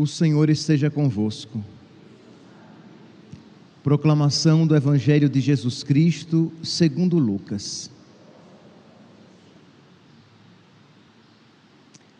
O 0.00 0.06
Senhor 0.06 0.48
esteja 0.48 0.88
convosco. 0.88 1.62
Proclamação 3.82 4.66
do 4.66 4.74
Evangelho 4.74 5.28
de 5.28 5.42
Jesus 5.42 5.82
Cristo, 5.82 6.50
segundo 6.62 7.18
Lucas. 7.18 7.90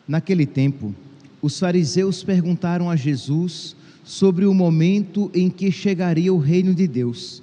Naquele 0.06 0.44
tempo, 0.44 0.94
os 1.40 1.58
fariseus 1.58 2.22
perguntaram 2.22 2.90
a 2.90 2.96
Jesus 2.96 3.74
sobre 4.04 4.44
o 4.44 4.52
momento 4.52 5.30
em 5.32 5.48
que 5.48 5.72
chegaria 5.72 6.34
o 6.34 6.38
reino 6.38 6.74
de 6.74 6.86
Deus. 6.86 7.42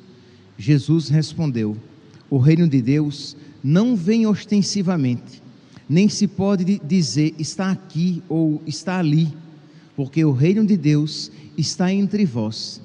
Jesus 0.56 1.10
respondeu: 1.10 1.76
O 2.30 2.38
reino 2.38 2.68
de 2.68 2.80
Deus 2.80 3.36
não 3.64 3.96
vem 3.96 4.28
ostensivamente, 4.28 5.42
nem 5.90 6.08
se 6.08 6.28
pode 6.28 6.80
dizer 6.86 7.34
está 7.40 7.72
aqui 7.72 8.22
ou 8.30 8.62
está 8.68 9.00
ali, 9.00 9.34
porque 9.98 10.24
o 10.24 10.32
reino 10.32 10.64
de 10.64 10.78
Deus 10.78 11.32
está 11.58 11.92
entre 11.92 12.24
vós. 12.24 12.80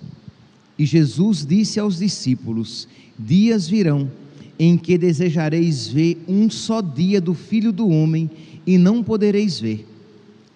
E 0.78 0.86
Jesus 0.86 1.44
disse 1.44 1.78
aos 1.78 1.98
discípulos: 1.98 2.88
Dias 3.18 3.68
virão 3.68 4.10
em 4.58 4.78
que 4.78 4.96
desejareis 4.96 5.86
ver 5.86 6.24
um 6.26 6.48
só 6.48 6.80
dia 6.80 7.20
do 7.20 7.34
Filho 7.34 7.70
do 7.70 7.86
Homem 7.86 8.30
e 8.66 8.78
não 8.78 9.04
podereis 9.04 9.60
ver. 9.60 9.86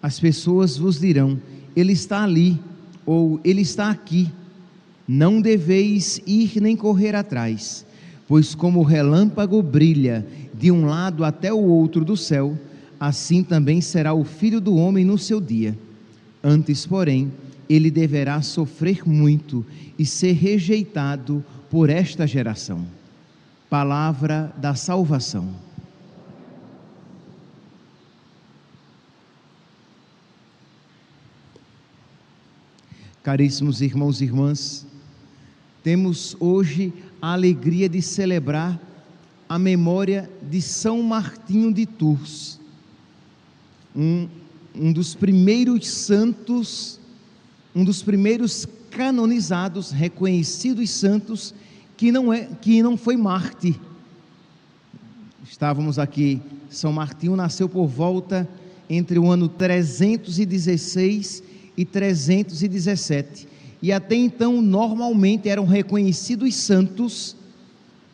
As 0.03 0.19
pessoas 0.19 0.79
vos 0.79 0.99
dirão: 0.99 1.39
Ele 1.77 1.93
está 1.93 2.25
ali, 2.25 2.59
ou 3.05 3.39
Ele 3.45 3.61
está 3.61 3.91
aqui. 3.91 4.33
Não 5.07 5.43
deveis 5.43 6.23
ir 6.27 6.59
nem 6.61 6.75
correr 6.75 7.15
atrás, 7.15 7.85
pois 8.27 8.55
como 8.55 8.81
o 8.81 8.83
relâmpago 8.83 9.63
brilha 9.63 10.27
de 10.55 10.73
um 10.73 10.87
lado 10.87 11.23
até 11.23 11.53
o 11.53 11.61
outro 11.61 12.03
do 12.03 12.17
céu, 12.17 12.59
assim 12.99 13.43
também 13.43 13.83
será 13.83 14.15
o 14.15 14.25
Filho 14.25 14.59
do 14.59 14.75
Homem 14.75 15.05
no 15.05 15.19
seu 15.19 15.39
dia. 15.39 15.77
Antes, 16.49 16.87
porém, 16.87 17.33
ele 17.69 17.91
deverá 17.91 18.41
sofrer 18.41 19.03
muito 19.05 19.67
e 19.99 20.07
ser 20.07 20.31
rejeitado 20.31 21.45
por 21.69 21.91
esta 21.91 22.25
geração. 22.25 22.87
Palavra 23.69 24.55
da 24.57 24.73
salvação. 24.77 25.53
Caríssimos 33.25 33.81
irmãos 33.81 34.21
e 34.21 34.25
irmãs, 34.27 34.87
temos 35.83 36.37
hoje 36.39 36.93
a 37.21 37.33
alegria 37.33 37.89
de 37.89 38.01
celebrar 38.01 38.81
a 39.49 39.59
memória 39.59 40.31
de 40.49 40.63
São 40.63 41.03
Martinho 41.03 41.75
de 41.75 41.87
Tours, 41.87 42.61
um, 43.97 44.29
um 44.79 44.93
dos 44.93 45.15
primeiros 45.15 45.89
santos, 45.89 47.01
um 47.75 47.85
dos 47.85 48.03
primeiros 48.03 48.67
canonizados, 48.91 49.91
reconhecidos 49.91 50.91
santos, 50.91 51.55
que 51.97 52.13
não, 52.13 52.33
é, 52.33 52.47
que 52.61 52.83
não 52.83 52.97
foi 52.97 53.17
Marte. 53.17 53.79
Estávamos 55.49 55.99
aqui, 55.99 56.41
São 56.69 56.93
Martinho 56.93 57.37
nasceu 57.37 57.69
por 57.69 57.87
volta 57.87 58.49
entre 58.89 59.19
o 59.19 59.31
ano 59.31 59.49
316 59.49 61.43
e 61.77 61.85
317. 61.85 63.49
E 63.83 63.93
até 63.93 64.15
então, 64.15 64.63
normalmente 64.63 65.49
eram 65.49 65.65
reconhecidos 65.67 66.55
santos 66.55 67.37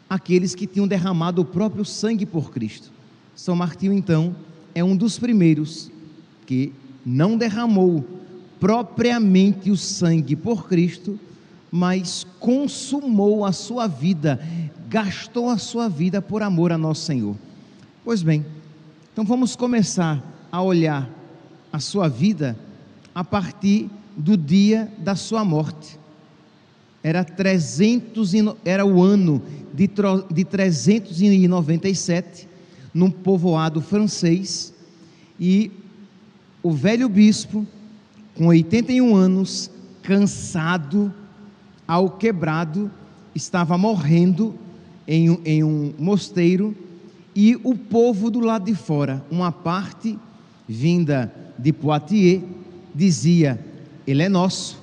aqueles 0.08 0.54
que 0.54 0.66
tinham 0.66 0.86
derramado 0.86 1.42
o 1.42 1.44
próprio 1.44 1.84
sangue 1.84 2.26
por 2.26 2.50
Cristo. 2.50 2.92
São 3.34 3.56
Martinho, 3.56 3.92
então, 3.92 4.36
é 4.74 4.84
um 4.84 4.96
dos 4.96 5.18
primeiros 5.18 5.90
que 6.46 6.72
não 7.04 7.36
derramou 7.36 8.04
propriamente 8.60 9.70
o 9.70 9.76
sangue 9.76 10.36
por 10.36 10.68
Cristo, 10.68 11.18
mas 11.70 12.26
consumou 12.38 13.44
a 13.44 13.52
sua 13.52 13.86
vida, 13.86 14.40
gastou 14.88 15.48
a 15.48 15.58
sua 15.58 15.88
vida 15.88 16.22
por 16.22 16.42
amor 16.42 16.70
a 16.70 16.78
nosso 16.78 17.06
Senhor. 17.06 17.36
Pois 18.04 18.22
bem, 18.22 18.44
então 19.12 19.24
vamos 19.24 19.56
começar 19.56 20.22
a 20.50 20.62
olhar 20.62 21.10
a 21.72 21.80
sua 21.80 22.08
vida 22.08 22.56
a 23.14 23.24
partir 23.24 23.90
do 24.16 24.36
dia 24.36 24.92
da 24.98 25.16
sua 25.16 25.44
morte. 25.44 25.98
Era 27.02 27.24
300 27.24 28.32
era 28.64 28.86
o 28.86 29.02
ano 29.02 29.42
de, 29.74 29.90
de 30.30 30.44
397 30.44 32.48
num 32.94 33.10
povoado 33.10 33.80
francês 33.80 34.72
e 35.40 35.72
o 36.62 36.70
velho 36.70 37.08
bispo 37.08 37.66
com 38.34 38.46
81 38.46 39.14
anos, 39.14 39.70
cansado, 40.02 41.12
ao 41.86 42.10
quebrado, 42.10 42.90
estava 43.34 43.76
morrendo 43.76 44.54
em, 45.06 45.38
em 45.44 45.64
um 45.64 45.92
mosteiro 45.98 46.74
e 47.34 47.58
o 47.62 47.74
povo 47.74 48.30
do 48.30 48.40
lado 48.40 48.66
de 48.66 48.74
fora, 48.74 49.24
uma 49.30 49.50
parte 49.50 50.18
vinda 50.68 51.32
de 51.58 51.72
Poitiers, 51.72 52.42
dizia: 52.94 53.58
Ele 54.06 54.22
é 54.22 54.28
nosso. 54.28 54.80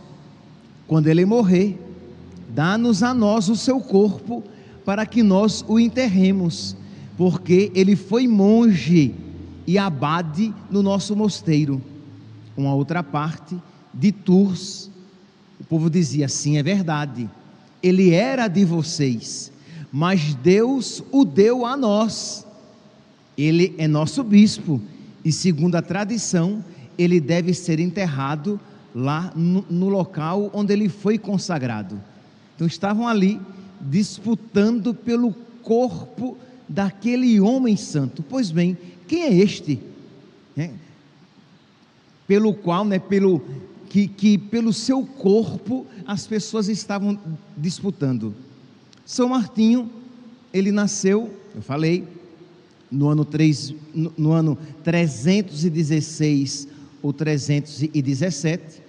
Quando 0.88 1.08
ele 1.08 1.26
morrer, 1.26 1.80
dá-nos 2.50 3.04
a 3.04 3.14
nós 3.14 3.48
o 3.48 3.56
seu 3.56 3.80
corpo 3.80 4.44
para 4.84 5.06
que 5.06 5.22
nós 5.22 5.64
o 5.68 5.80
enterremos, 5.80 6.76
porque 7.16 7.72
ele 7.76 7.96
foi 7.96 8.28
monge 8.28 9.14
e 9.70 9.78
abade 9.78 10.52
no 10.68 10.82
nosso 10.82 11.16
mosteiro. 11.16 11.80
Uma 12.58 12.74
outra 12.74 13.04
parte 13.04 13.56
de 13.94 14.12
Tours, 14.12 14.90
o 15.60 15.64
povo 15.64 15.92
dizia: 15.92 16.28
sim, 16.28 16.58
é 16.58 16.64
verdade, 16.64 17.30
ele 17.84 18.10
era 18.10 18.48
de 18.48 18.66
vocês, 18.66 19.52
mas 19.92 20.34
Deus 20.34 21.04
o 21.12 21.24
deu 21.24 21.68
a 21.68 21.78
nós. 21.78 22.48
Ele 23.38 23.76
é 23.78 23.88
nosso 23.88 24.24
bispo 24.24 24.82
e, 25.24 25.32
segundo 25.32 25.76
a 25.76 25.84
tradição, 25.84 26.66
ele 26.98 27.22
deve 27.22 27.54
ser 27.54 27.80
enterrado 27.80 28.60
lá 28.94 29.32
no, 29.36 29.64
no 29.70 29.88
local 29.88 30.50
onde 30.52 30.74
ele 30.74 30.90
foi 30.90 31.20
consagrado. 31.20 32.02
Então 32.56 32.66
estavam 32.66 33.08
ali 33.08 33.40
disputando 33.80 34.96
pelo 34.96 35.32
corpo 35.62 36.36
daquele 36.70 37.40
homem 37.42 37.76
santo. 37.76 38.24
Pois 38.24 38.52
bem, 38.52 38.78
quem 39.08 39.24
é 39.24 39.34
este? 39.34 39.80
É, 40.56 40.70
pelo 42.28 42.54
qual, 42.54 42.86
né, 42.86 43.00
pelo, 43.00 43.42
que, 43.90 44.08
que 44.08 44.38
pelo 44.38 44.72
seu 44.72 45.04
corpo 45.04 45.88
as 46.06 46.28
pessoas 46.28 46.70
estavam 46.70 47.20
disputando. 47.58 48.36
São 49.04 49.30
Martinho, 49.30 49.90
ele 50.54 50.72
nasceu, 50.72 51.34
eu 51.56 51.62
falei, 51.64 52.08
no 52.92 53.08
ano, 53.08 53.26
3, 53.26 53.74
no, 53.94 54.14
no 54.16 54.32
ano 54.32 54.58
316 54.84 56.68
ou 57.02 57.12
317, 57.12 58.84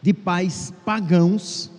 de 0.00 0.14
pais 0.14 0.72
pagãos, 0.84 1.70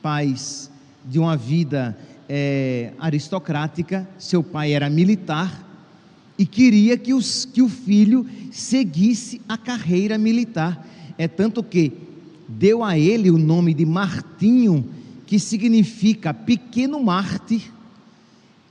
pais 0.00 0.70
de 1.04 1.18
uma 1.18 1.36
vida 1.36 1.98
é, 2.32 2.92
aristocrática, 2.96 4.08
seu 4.16 4.40
pai 4.40 4.72
era 4.72 4.88
militar 4.88 5.66
e 6.38 6.46
queria 6.46 6.96
que, 6.96 7.12
os, 7.12 7.44
que 7.44 7.60
o 7.60 7.68
filho 7.68 8.24
seguisse 8.52 9.42
a 9.48 9.58
carreira 9.58 10.16
militar. 10.16 10.86
É 11.18 11.26
tanto 11.26 11.60
que 11.60 11.92
deu 12.46 12.84
a 12.84 12.96
ele 12.96 13.32
o 13.32 13.36
nome 13.36 13.74
de 13.74 13.84
Martinho, 13.84 14.88
que 15.26 15.40
significa 15.40 16.32
pequeno 16.32 17.02
mártir, 17.02 17.72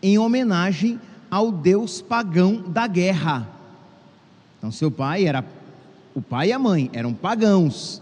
em 0.01 0.17
homenagem 0.17 0.97
ao 1.29 1.51
deus 1.51 2.01
pagão 2.01 2.63
da 2.65 2.87
guerra. 2.87 3.45
Então, 4.57 4.71
seu 4.71 4.89
pai 4.89 5.25
era 5.25 5.45
o 6.15 6.21
pai 6.21 6.47
e 6.47 6.53
a 6.53 6.59
mãe 6.59 6.89
eram 6.93 7.13
pagãos. 7.13 8.01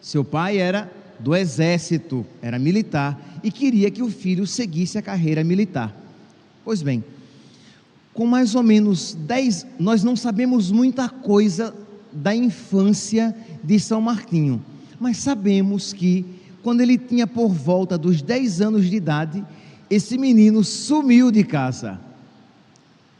Seu 0.00 0.24
pai 0.24 0.58
era 0.58 0.88
do 1.22 1.34
exército, 1.34 2.26
era 2.40 2.58
militar 2.58 3.40
e 3.42 3.50
queria 3.50 3.90
que 3.90 4.02
o 4.02 4.10
filho 4.10 4.46
seguisse 4.46 4.98
a 4.98 5.02
carreira 5.02 5.44
militar. 5.44 5.94
Pois 6.64 6.82
bem, 6.82 7.04
com 8.12 8.26
mais 8.26 8.54
ou 8.54 8.62
menos 8.62 9.14
10, 9.14 9.66
nós 9.78 10.02
não 10.04 10.16
sabemos 10.16 10.70
muita 10.70 11.08
coisa 11.08 11.74
da 12.12 12.34
infância 12.34 13.34
de 13.64 13.78
São 13.80 14.00
Martinho, 14.00 14.62
mas 15.00 15.16
sabemos 15.18 15.92
que 15.92 16.24
quando 16.62 16.80
ele 16.80 16.98
tinha 16.98 17.26
por 17.26 17.48
volta 17.48 17.96
dos 17.96 18.20
10 18.22 18.60
anos 18.60 18.88
de 18.88 18.96
idade, 18.96 19.44
esse 19.90 20.16
menino 20.16 20.62
sumiu 20.62 21.30
de 21.30 21.42
casa. 21.42 21.98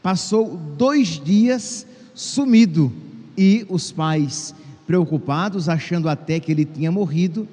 Passou 0.01 0.57
dois 0.77 1.19
dias 1.19 1.85
sumido 2.13 2.91
e 3.37 3.65
os 3.69 3.91
pais, 3.91 4.53
preocupados, 4.85 5.67
achando 5.67 6.07
até 6.07 6.39
que 6.39 6.51
ele 6.51 6.65
tinha 6.65 6.91
morrido, 6.91 7.47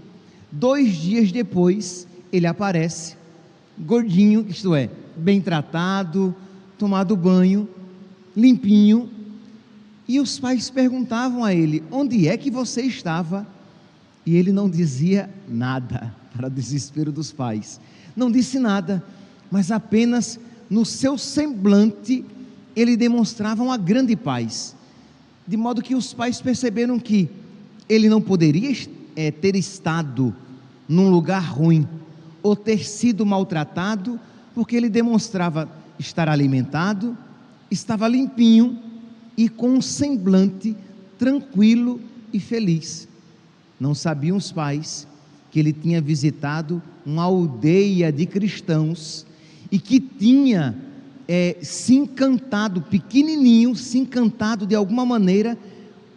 dois 0.51 0.97
dias 0.97 1.31
depois 1.31 2.07
ele 2.33 2.47
aparece, 2.47 3.17
gordinho, 3.79 4.47
isto 4.49 4.75
é, 4.75 4.91
bem 5.17 5.41
tratado, 5.41 6.35
tomado 6.79 7.17
banho, 7.17 7.69
limpinho. 8.37 9.11
E 10.07 10.19
os 10.19 10.39
pais 10.39 10.71
perguntavam 10.71 11.45
a 11.45 11.55
ele: 11.55 11.83
onde 11.91 12.29
é 12.29 12.37
que 12.37 12.51
você 12.51 12.83
estava? 12.83 13.47
E 14.25 14.37
ele 14.37 14.53
não 14.53 14.69
dizia 14.69 15.31
nada, 15.49 16.15
para 16.37 16.49
desespero 16.49 17.13
dos 17.13 17.33
pais. 17.33 17.81
Não 18.17 18.31
disse 18.31 18.59
nada, 18.59 19.05
mas 19.51 19.71
apenas 19.71 20.39
no 20.69 20.85
seu 20.85 21.17
semblante 21.19 22.25
ele 22.75 22.97
demonstrava 22.97 23.63
uma 23.63 23.77
grande 23.77 24.15
paz. 24.15 24.77
De 25.47 25.57
modo 25.57 25.83
que 25.83 25.95
os 25.95 26.15
pais 26.15 26.41
perceberam 26.41 26.99
que 26.99 27.29
ele 27.89 28.09
não 28.09 28.21
poderia 28.21 28.71
é, 29.21 29.31
ter 29.31 29.55
estado 29.55 30.35
num 30.89 31.11
lugar 31.11 31.43
ruim 31.43 31.87
ou 32.43 32.57
ter 32.57 32.87
sido 32.87 33.27
maltratado, 33.27 34.19
porque 34.55 34.75
ele 34.75 34.89
demonstrava 34.89 35.69
estar 35.99 36.27
alimentado, 36.27 37.15
estava 37.71 38.09
limpinho 38.09 38.79
e 39.37 39.47
com 39.47 39.73
um 39.73 39.83
semblante 39.83 40.75
tranquilo 41.19 42.01
e 42.33 42.41
feliz. 42.41 43.07
Não 43.79 43.95
sabiam 43.95 44.39
os 44.39 44.51
pais 44.51 45.07
que 45.51 45.59
ele 45.59 45.73
tinha 45.75 46.01
visitado 46.01 46.83
uma 47.05 47.25
aldeia 47.25 48.11
de 48.11 48.25
cristãos 48.25 49.27
e 49.71 49.79
que 49.79 50.01
tinha 50.01 50.75
é, 51.29 51.59
se 51.61 51.95
encantado, 51.95 52.81
pequenininho, 52.81 53.77
se 53.77 53.99
encantado 53.99 54.67
de 54.67 54.75
alguma 54.75 55.05
maneira 55.05 55.59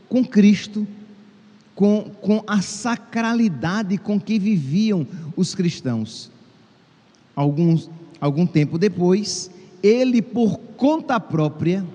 com 0.08 0.24
Cristo, 0.24 0.88
com, 1.84 2.04
com 2.22 2.42
a 2.48 2.62
sacralidade 2.62 3.98
com 3.98 4.18
que 4.18 4.40
viviam 4.40 5.06
os 5.36 5.54
cristãos. 5.54 6.32
Alguns, 7.36 7.92
algum 8.22 8.46
tempo 8.46 8.78
depois, 8.78 9.52
ele, 9.84 10.22
por 10.22 10.58
conta 10.78 11.20
própria, 11.20 11.86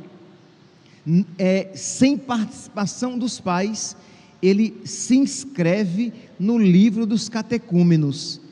é, 1.38 1.70
sem 1.75 2.19
participação 2.19 3.19
dos 3.19 3.40
pais, 3.40 3.96
ele 4.43 4.79
se 4.85 5.17
inscreve 5.17 6.12
no 6.38 6.58
livro 6.58 7.06
dos 7.06 7.31
catecúmenos. 7.31 8.43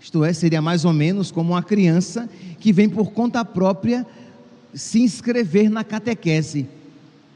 Isto 0.00 0.22
é, 0.24 0.32
seria 0.32 0.62
mais 0.62 0.84
ou 0.84 0.92
menos 0.92 1.32
como 1.32 1.54
uma 1.54 1.62
criança 1.64 2.30
que 2.60 2.72
vem 2.72 2.88
por 2.88 3.10
conta 3.10 3.44
própria 3.44 4.06
se 4.72 5.00
inscrever 5.00 5.68
na 5.68 5.82
catequese. 5.82 6.68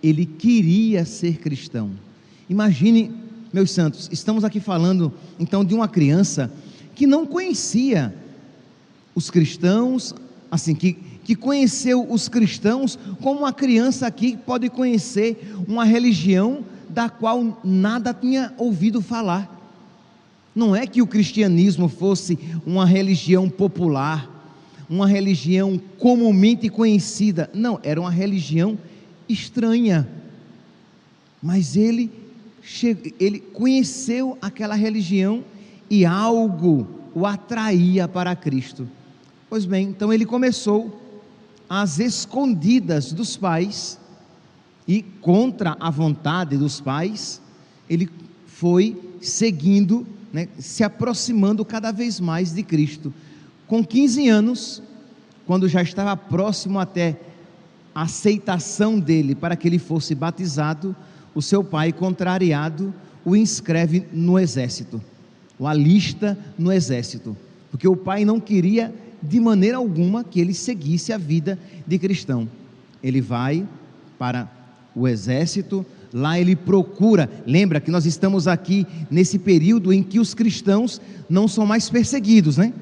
Ele 0.00 0.24
queria 0.24 1.04
ser 1.04 1.38
cristão. 1.38 1.90
Imagine, 2.48 3.26
meus 3.52 3.70
santos, 3.70 4.08
estamos 4.12 4.44
aqui 4.44 4.60
falando 4.60 5.12
então 5.38 5.64
de 5.64 5.74
uma 5.74 5.88
criança 5.88 6.52
que 6.94 7.06
não 7.06 7.26
conhecia 7.26 8.14
os 9.14 9.30
cristãos, 9.30 10.14
assim, 10.50 10.74
que, 10.74 10.92
que 11.24 11.34
conheceu 11.34 12.06
os 12.10 12.28
cristãos 12.28 12.98
como 13.22 13.40
uma 13.40 13.52
criança 13.52 14.06
aqui 14.06 14.36
pode 14.36 14.68
conhecer 14.68 15.54
uma 15.66 15.84
religião 15.84 16.64
da 16.88 17.08
qual 17.08 17.58
nada 17.64 18.14
tinha 18.14 18.52
ouvido 18.56 19.00
falar. 19.00 19.56
Não 20.54 20.74
é 20.74 20.86
que 20.86 21.00
o 21.00 21.06
cristianismo 21.06 21.88
fosse 21.88 22.38
uma 22.66 22.84
religião 22.84 23.48
popular, 23.48 24.28
uma 24.88 25.06
religião 25.06 25.80
comumente 25.98 26.68
conhecida. 26.68 27.48
Não, 27.54 27.78
era 27.82 28.00
uma 28.00 28.10
religião 28.10 28.76
estranha. 29.28 30.08
Mas 31.42 31.76
ele, 31.76 32.10
ele 33.18 33.40
conheceu 33.40 34.36
aquela 34.40 34.74
religião 34.74 35.44
e 35.90 36.04
algo 36.04 36.86
o 37.14 37.26
atraía 37.26 38.06
para 38.06 38.36
Cristo. 38.36 38.88
Pois 39.48 39.64
bem, 39.64 39.88
então 39.88 40.12
ele 40.12 40.26
começou 40.26 41.00
às 41.68 41.98
escondidas 41.98 43.12
dos 43.12 43.36
pais 43.36 43.98
e 44.86 45.02
contra 45.02 45.76
a 45.80 45.90
vontade 45.90 46.56
dos 46.56 46.80
pais, 46.80 47.40
ele 47.88 48.08
foi 48.46 49.00
seguindo, 49.20 50.06
né, 50.32 50.48
se 50.58 50.82
aproximando 50.82 51.64
cada 51.64 51.92
vez 51.92 52.20
mais 52.20 52.52
de 52.52 52.62
Cristo. 52.62 53.12
Com 53.66 53.84
15 53.84 54.28
anos, 54.28 54.82
quando 55.46 55.68
já 55.68 55.82
estava 55.82 56.16
próximo 56.16 56.78
até 56.78 57.18
a 57.94 58.02
aceitação 58.02 58.98
dele 58.98 59.34
para 59.34 59.56
que 59.56 59.66
ele 59.66 59.78
fosse 59.78 60.14
batizado, 60.14 60.94
o 61.38 61.42
seu 61.42 61.62
pai, 61.62 61.92
contrariado, 61.92 62.92
o 63.24 63.36
inscreve 63.36 64.04
no 64.12 64.36
exército, 64.40 65.00
o 65.56 65.68
alista 65.68 66.36
no 66.58 66.72
exército, 66.72 67.36
porque 67.70 67.86
o 67.86 67.94
pai 67.94 68.24
não 68.24 68.40
queria 68.40 68.92
de 69.22 69.38
maneira 69.38 69.76
alguma 69.76 70.24
que 70.24 70.40
ele 70.40 70.52
seguisse 70.52 71.12
a 71.12 71.16
vida 71.16 71.56
de 71.86 71.96
cristão. 71.96 72.48
Ele 73.00 73.20
vai 73.20 73.64
para 74.18 74.50
o 74.96 75.06
exército, 75.06 75.86
lá 76.12 76.40
ele 76.40 76.56
procura. 76.56 77.30
Lembra 77.46 77.80
que 77.80 77.92
nós 77.92 78.04
estamos 78.04 78.48
aqui 78.48 78.84
nesse 79.08 79.38
período 79.38 79.92
em 79.92 80.02
que 80.02 80.18
os 80.18 80.34
cristãos 80.34 81.00
não 81.30 81.46
são 81.46 81.64
mais 81.64 81.88
perseguidos, 81.88 82.56
né? 82.56 82.72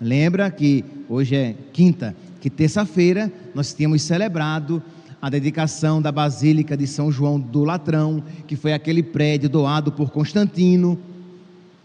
Lembra 0.00 0.50
que 0.50 0.86
hoje 1.06 1.36
é 1.36 1.54
quinta, 1.70 2.16
que 2.40 2.48
terça-feira 2.48 3.30
nós 3.54 3.74
tínhamos 3.74 4.00
celebrado 4.00 4.82
a 5.20 5.28
dedicação 5.28 6.00
da 6.00 6.10
Basílica 6.10 6.76
de 6.76 6.86
São 6.86 7.12
João 7.12 7.38
do 7.38 7.62
Latrão, 7.64 8.22
que 8.46 8.56
foi 8.56 8.72
aquele 8.72 9.02
prédio 9.02 9.48
doado 9.48 9.92
por 9.92 10.10
Constantino. 10.10 10.98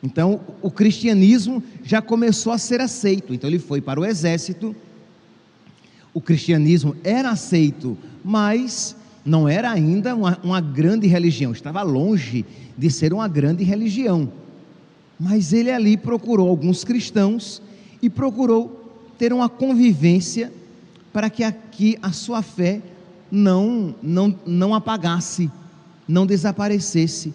Então, 0.01 0.39
o 0.61 0.71
cristianismo 0.71 1.61
já 1.83 2.01
começou 2.01 2.53
a 2.53 2.57
ser 2.57 2.79
aceito. 2.79 3.33
Então, 3.33 3.49
ele 3.49 3.59
foi 3.59 3.81
para 3.81 3.99
o 3.99 4.05
exército. 4.05 4.75
O 6.13 6.21
cristianismo 6.21 6.95
era 7.03 7.29
aceito, 7.29 7.97
mas 8.23 8.95
não 9.25 9.49
era 9.49 9.71
ainda 9.71 10.15
uma, 10.15 10.39
uma 10.41 10.61
grande 10.61 11.07
religião, 11.07 11.51
estava 11.51 11.81
longe 11.81 12.45
de 12.77 12.89
ser 12.89 13.11
uma 13.11 13.27
grande 13.27 13.63
religião. 13.63 14.31
Mas 15.19 15.51
ele 15.51 15.71
ali 15.71 15.97
procurou 15.97 16.47
alguns 16.47 16.83
cristãos 16.83 17.61
e 18.01 18.09
procurou 18.09 18.95
ter 19.17 19.33
uma 19.33 19.49
convivência 19.49 20.53
para 21.11 21.29
que 21.29 21.43
aqui 21.43 21.97
a 22.01 22.11
sua 22.11 22.41
fé 22.41 22.81
não, 23.31 23.95
não, 24.01 24.36
não 24.45 24.74
apagasse, 24.74 25.51
não 26.07 26.25
desaparecesse. 26.25 27.33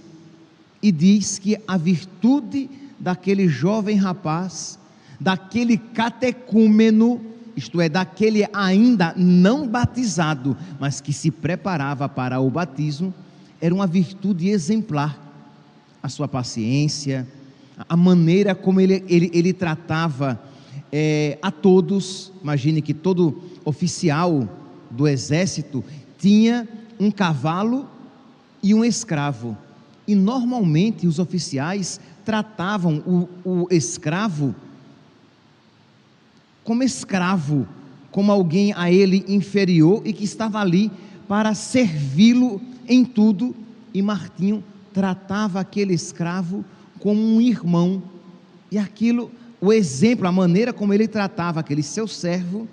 E 0.82 0.90
diz 0.90 1.38
que 1.38 1.58
a 1.66 1.76
virtude 1.76 2.70
daquele 2.98 3.48
jovem 3.48 3.96
rapaz, 3.96 4.78
daquele 5.18 5.76
catecúmeno, 5.76 7.20
isto 7.56 7.80
é, 7.80 7.88
daquele 7.88 8.46
ainda 8.52 9.12
não 9.16 9.66
batizado, 9.66 10.56
mas 10.78 11.00
que 11.00 11.12
se 11.12 11.30
preparava 11.30 12.08
para 12.08 12.40
o 12.40 12.50
batismo, 12.50 13.12
era 13.60 13.74
uma 13.74 13.86
virtude 13.86 14.48
exemplar. 14.48 15.28
A 16.02 16.08
sua 16.08 16.26
paciência, 16.26 17.28
a 17.86 17.96
maneira 17.96 18.54
como 18.54 18.80
ele, 18.80 19.04
ele, 19.06 19.30
ele 19.34 19.52
tratava 19.52 20.40
é, 20.90 21.38
a 21.42 21.50
todos. 21.50 22.32
Imagine 22.42 22.80
que 22.80 22.94
todo 22.94 23.42
oficial 23.64 24.48
do 24.90 25.06
exército 25.06 25.84
tinha 26.18 26.68
um 26.98 27.10
cavalo 27.10 27.88
e 28.62 28.74
um 28.74 28.84
escravo. 28.84 29.56
E 30.06 30.14
normalmente 30.14 31.06
os 31.06 31.18
oficiais 31.18 32.00
tratavam 32.24 33.02
o, 33.06 33.28
o 33.44 33.66
escravo 33.70 34.54
como 36.62 36.82
escravo, 36.82 37.66
como 38.10 38.30
alguém 38.30 38.72
a 38.76 38.92
ele 38.92 39.24
inferior 39.26 40.02
e 40.04 40.12
que 40.12 40.24
estava 40.24 40.60
ali 40.60 40.90
para 41.26 41.54
servi-lo 41.54 42.60
em 42.86 43.04
tudo. 43.04 43.54
E 43.92 44.02
Martinho 44.02 44.62
tratava 44.92 45.60
aquele 45.60 45.94
escravo 45.94 46.64
como 46.98 47.20
um 47.20 47.40
irmão. 47.40 48.02
E 48.70 48.78
aquilo, 48.78 49.30
o 49.60 49.72
exemplo, 49.72 50.28
a 50.28 50.32
maneira 50.32 50.72
como 50.72 50.94
ele 50.94 51.08
tratava 51.08 51.60
aquele 51.60 51.82
seu 51.82 52.06
servo, 52.06 52.68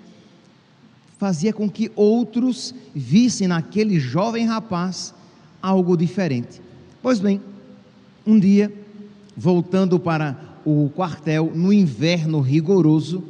fazia 1.18 1.52
com 1.52 1.68
que 1.68 1.90
outros 1.94 2.74
vissem 2.94 3.48
naquele 3.48 3.98
jovem 3.98 4.46
rapaz 4.46 5.12
algo 5.60 5.96
diferente. 5.96 6.62
Pois 7.02 7.18
bem, 7.20 7.40
um 8.26 8.38
dia, 8.38 8.72
voltando 9.36 9.98
para 9.98 10.38
o 10.64 10.90
quartel 10.94 11.52
no 11.54 11.72
inverno 11.72 12.40
rigoroso, 12.40 13.22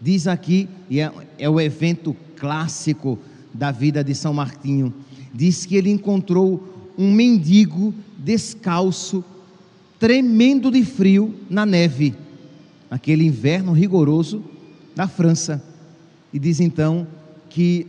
Diz 0.00 0.26
aqui, 0.26 0.68
e 0.90 1.00
é, 1.00 1.10
é 1.38 1.48
o 1.48 1.60
evento 1.60 2.14
clássico 2.36 3.18
da 3.52 3.70
vida 3.70 4.04
de 4.04 4.14
São 4.14 4.34
Martinho, 4.34 4.92
diz 5.32 5.64
que 5.64 5.74
ele 5.76 5.90
encontrou 5.90 6.92
um 6.98 7.10
mendigo 7.10 7.94
descalço, 8.18 9.24
tremendo 9.98 10.70
de 10.70 10.84
frio 10.84 11.34
na 11.48 11.64
neve, 11.64 12.14
naquele 12.90 13.24
inverno 13.24 13.72
rigoroso 13.72 14.44
da 14.94 15.08
França. 15.08 15.62
E 16.36 16.38
diz 16.38 16.60
então 16.60 17.06
que 17.48 17.86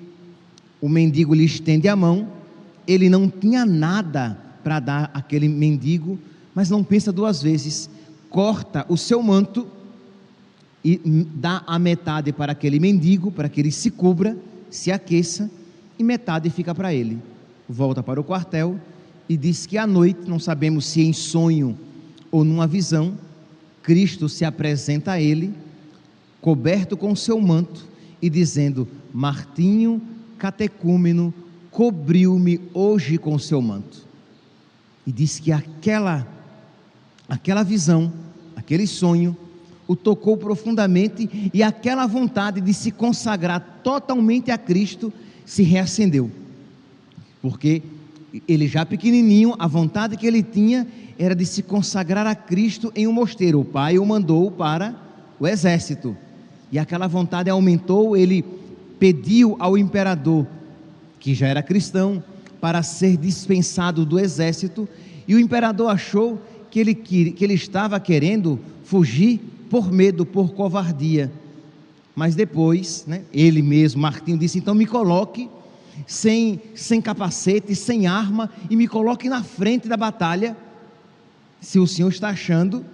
o 0.79 0.87
mendigo 0.87 1.33
lhe 1.33 1.43
estende 1.43 1.89
a 1.89 1.97
mão, 1.97 2.29
ele 2.87 3.09
não 3.09 3.29
tinha 3.29 3.65
nada 3.65 4.39
para 4.63 4.79
dar 4.79 5.11
àquele 5.13 5.49
mendigo, 5.49 6.17
mas 6.55 6.69
não 6.69 6.81
pensa 6.81 7.11
duas 7.11 7.43
vezes, 7.43 7.89
corta 8.29 8.85
o 8.87 8.95
seu 8.95 9.21
manto 9.21 9.67
e 10.81 10.97
dá 11.35 11.61
a 11.67 11.77
metade 11.77 12.31
para 12.31 12.53
aquele 12.53 12.79
mendigo, 12.79 13.33
para 13.33 13.49
que 13.49 13.59
ele 13.59 13.69
se 13.69 13.91
cubra, 13.91 14.37
se 14.69 14.93
aqueça, 14.93 15.51
e 15.99 16.03
metade 16.03 16.49
fica 16.49 16.73
para 16.73 16.93
ele. 16.93 17.21
Volta 17.67 18.01
para 18.01 18.21
o 18.21 18.23
quartel 18.23 18.79
e 19.27 19.35
diz 19.35 19.65
que 19.65 19.77
à 19.77 19.85
noite, 19.85 20.21
não 20.25 20.39
sabemos 20.39 20.85
se 20.85 21.01
em 21.01 21.11
sonho 21.11 21.77
ou 22.31 22.45
numa 22.45 22.65
visão, 22.65 23.13
Cristo 23.83 24.29
se 24.29 24.45
apresenta 24.45 25.11
a 25.11 25.21
ele, 25.21 25.53
coberto 26.39 26.95
com 26.95 27.13
seu 27.13 27.41
manto 27.41 27.96
e 28.21 28.29
dizendo: 28.29 28.87
Martinho 29.13 30.01
catecúmeno 30.37 31.33
cobriu-me 31.71 32.59
hoje 32.73 33.17
com 33.17 33.37
seu 33.37 33.61
manto. 33.61 34.05
E 35.05 35.11
diz 35.11 35.39
que 35.39 35.51
aquela 35.51 36.27
aquela 37.29 37.63
visão, 37.63 38.11
aquele 38.55 38.87
sonho 38.87 39.35
o 39.87 39.95
tocou 39.95 40.35
profundamente 40.35 41.49
e 41.53 41.63
aquela 41.63 42.05
vontade 42.05 42.59
de 42.59 42.73
se 42.73 42.91
consagrar 42.91 43.79
totalmente 43.81 44.51
a 44.51 44.57
Cristo 44.57 45.13
se 45.45 45.63
reacendeu. 45.63 46.29
Porque 47.41 47.81
ele 48.47 48.67
já 48.67 48.85
pequenininho, 48.85 49.55
a 49.57 49.65
vontade 49.65 50.17
que 50.17 50.27
ele 50.27 50.43
tinha 50.43 50.85
era 51.17 51.33
de 51.33 51.45
se 51.45 51.63
consagrar 51.63 52.27
a 52.27 52.35
Cristo 52.35 52.91
em 52.93 53.07
um 53.07 53.13
mosteiro. 53.13 53.61
O 53.61 53.65
pai 53.65 53.97
o 53.97 54.05
mandou 54.05 54.51
para 54.51 54.93
o 55.39 55.47
exército. 55.47 56.17
E 56.71 56.77
aquela 56.77 57.07
vontade 57.07 57.49
aumentou, 57.49 58.15
ele 58.15 58.43
pediu 58.99 59.55
ao 59.59 59.77
imperador, 59.77 60.45
que 61.19 61.33
já 61.33 61.47
era 61.47 61.63
cristão, 61.63 62.23
para 62.59 62.83
ser 62.83 63.17
dispensado 63.17 64.05
do 64.05 64.19
exército, 64.19 64.87
e 65.27 65.35
o 65.35 65.39
imperador 65.39 65.89
achou 65.89 66.41
que 66.69 66.79
ele, 66.79 66.95
que 66.95 67.43
ele 67.43 67.53
estava 67.53 67.99
querendo 67.99 68.59
fugir 68.83 69.39
por 69.69 69.91
medo, 69.91 70.25
por 70.25 70.53
covardia. 70.53 71.31
Mas 72.15 72.35
depois, 72.35 73.05
né, 73.05 73.21
ele 73.31 73.61
mesmo, 73.61 74.01
Martinho, 74.01 74.37
disse: 74.37 74.57
então 74.57 74.73
me 74.73 74.85
coloque 74.85 75.49
sem, 76.05 76.59
sem 76.73 77.01
capacete, 77.01 77.75
sem 77.75 78.07
arma, 78.07 78.49
e 78.69 78.75
me 78.75 78.87
coloque 78.87 79.29
na 79.29 79.43
frente 79.43 79.87
da 79.87 79.97
batalha, 79.97 80.57
se 81.61 81.79
o 81.79 81.87
senhor 81.87 82.09
está 82.09 82.29
achando 82.29 82.85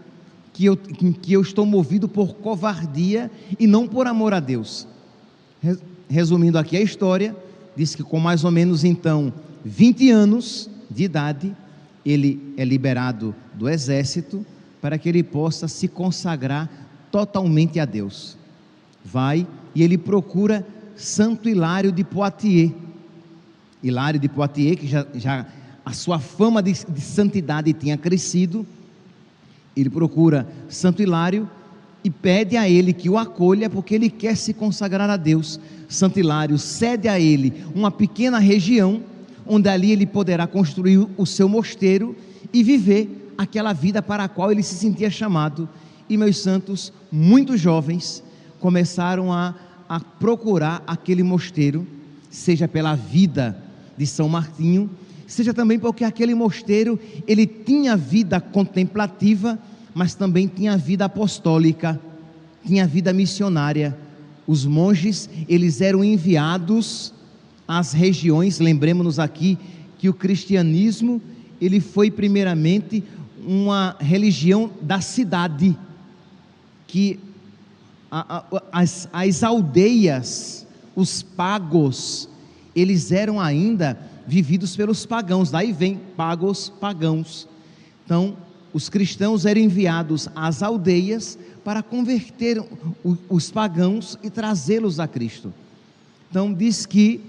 que 0.53 0.65
eu, 0.65 0.77
que 0.77 1.33
eu 1.33 1.41
estou 1.41 1.65
movido 1.65 2.07
por 2.07 2.35
covardia 2.35 3.29
e 3.59 3.65
não 3.65 3.87
por 3.87 4.05
amor 4.05 4.33
a 4.33 4.39
Deus. 4.39 4.87
Resumindo 6.07 6.59
aqui 6.59 6.77
a 6.77 6.81
história, 6.81 7.35
diz 7.75 7.95
que 7.95 8.03
com 8.03 8.19
mais 8.19 8.43
ou 8.43 8.51
menos 8.51 8.83
então 8.83 9.33
20 9.65 10.11
anos 10.11 10.69
de 10.89 11.03
idade, 11.03 11.55
ele 12.05 12.53
é 12.55 12.63
liberado 12.63 13.33
do 13.53 13.67
exército 13.67 14.45
para 14.79 14.97
que 14.97 15.09
ele 15.09 15.23
possa 15.23 15.67
se 15.67 15.87
consagrar 15.87 16.69
totalmente 17.11 17.79
a 17.79 17.85
Deus. 17.85 18.37
Vai 19.03 19.47
e 19.73 19.81
ele 19.81 19.97
procura 19.97 20.65
Santo 20.95 21.49
Hilário 21.49 21.91
de 21.91 22.03
Poitiers. 22.03 22.71
Hilário 23.81 24.19
de 24.19 24.29
Poitiers, 24.29 24.79
que 24.79 24.87
já, 24.87 25.05
já 25.15 25.45
a 25.85 25.93
sua 25.93 26.19
fama 26.19 26.61
de, 26.61 26.73
de 26.73 27.01
santidade 27.01 27.73
tinha 27.73 27.97
crescido, 27.97 28.65
ele 29.75 29.89
procura 29.89 30.47
Santo 30.69 31.01
Hilário 31.01 31.49
e 32.03 32.09
pede 32.09 32.57
a 32.57 32.69
ele 32.69 32.93
que 32.93 33.09
o 33.09 33.17
acolha, 33.17 33.69
porque 33.69 33.95
ele 33.95 34.09
quer 34.09 34.35
se 34.35 34.53
consagrar 34.53 35.09
a 35.09 35.17
Deus. 35.17 35.59
Santo 35.87 36.19
Hilário 36.19 36.57
cede 36.57 37.07
a 37.07 37.19
ele 37.19 37.53
uma 37.73 37.89
pequena 37.89 38.39
região, 38.39 39.01
onde 39.45 39.69
ali 39.69 39.91
ele 39.91 40.05
poderá 40.05 40.45
construir 40.45 41.07
o 41.17 41.25
seu 41.25 41.47
mosteiro 41.47 42.15
e 42.51 42.61
viver 42.61 43.33
aquela 43.37 43.73
vida 43.73 44.01
para 44.01 44.25
a 44.25 44.27
qual 44.27 44.51
ele 44.51 44.63
se 44.63 44.75
sentia 44.75 45.09
chamado. 45.09 45.67
E 46.09 46.17
meus 46.17 46.37
santos, 46.37 46.91
muito 47.11 47.57
jovens, 47.57 48.23
começaram 48.59 49.31
a, 49.31 49.55
a 49.87 49.99
procurar 49.99 50.83
aquele 50.85 51.23
mosteiro, 51.23 51.87
seja 52.29 52.67
pela 52.67 52.95
vida 52.95 53.57
de 53.97 54.05
São 54.05 54.27
Martinho, 54.27 54.89
seja 55.33 55.53
também 55.53 55.79
porque 55.79 56.03
aquele 56.03 56.35
mosteiro 56.35 56.99
ele 57.27 57.45
tinha 57.45 57.97
vida 57.97 58.39
contemplativa, 58.39 59.59
mas 59.93 60.15
também 60.15 60.47
tinha 60.47 60.77
vida 60.77 61.05
apostólica, 61.05 61.99
tinha 62.65 62.87
vida 62.87 63.11
missionária. 63.11 63.97
Os 64.45 64.65
monges, 64.65 65.29
eles 65.47 65.81
eram 65.81 66.03
enviados 66.03 67.13
às 67.67 67.93
regiões, 67.93 68.59
lembremos-nos 68.59 69.19
aqui 69.19 69.57
que 69.97 70.09
o 70.09 70.13
cristianismo, 70.13 71.21
ele 71.61 71.79
foi 71.79 72.11
primeiramente 72.11 73.03
uma 73.45 73.95
religião 73.99 74.69
da 74.81 75.01
cidade, 75.01 75.77
que 76.87 77.19
a, 78.11 78.37
a, 78.37 78.63
as, 78.71 79.09
as 79.11 79.43
aldeias, 79.43 80.67
os 80.95 81.23
pagos, 81.23 82.29
eles 82.75 83.11
eram 83.11 83.39
ainda 83.39 83.97
vividos 84.27 84.75
pelos 84.75 85.05
pagãos, 85.05 85.51
daí 85.51 85.71
vem 85.71 85.99
pagos, 86.15 86.69
pagãos. 86.69 87.47
Então, 88.05 88.37
os 88.73 88.89
cristãos 88.89 89.45
eram 89.45 89.61
enviados 89.61 90.27
às 90.35 90.63
aldeias 90.63 91.37
para 91.63 91.83
converter 91.83 92.61
os 93.29 93.51
pagãos 93.51 94.17
e 94.23 94.29
trazê-los 94.29 94.99
a 94.99 95.07
Cristo. 95.07 95.53
Então, 96.29 96.53
diz 96.53 96.85
que 96.85 97.21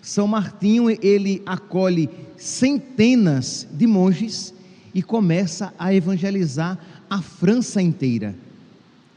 São 0.00 0.26
Martinho, 0.26 0.90
ele 1.02 1.42
acolhe 1.46 2.10
centenas 2.36 3.66
de 3.72 3.86
monges 3.86 4.52
e 4.94 5.02
começa 5.02 5.72
a 5.78 5.94
evangelizar 5.94 6.78
a 7.08 7.22
França 7.22 7.80
inteira. 7.80 8.34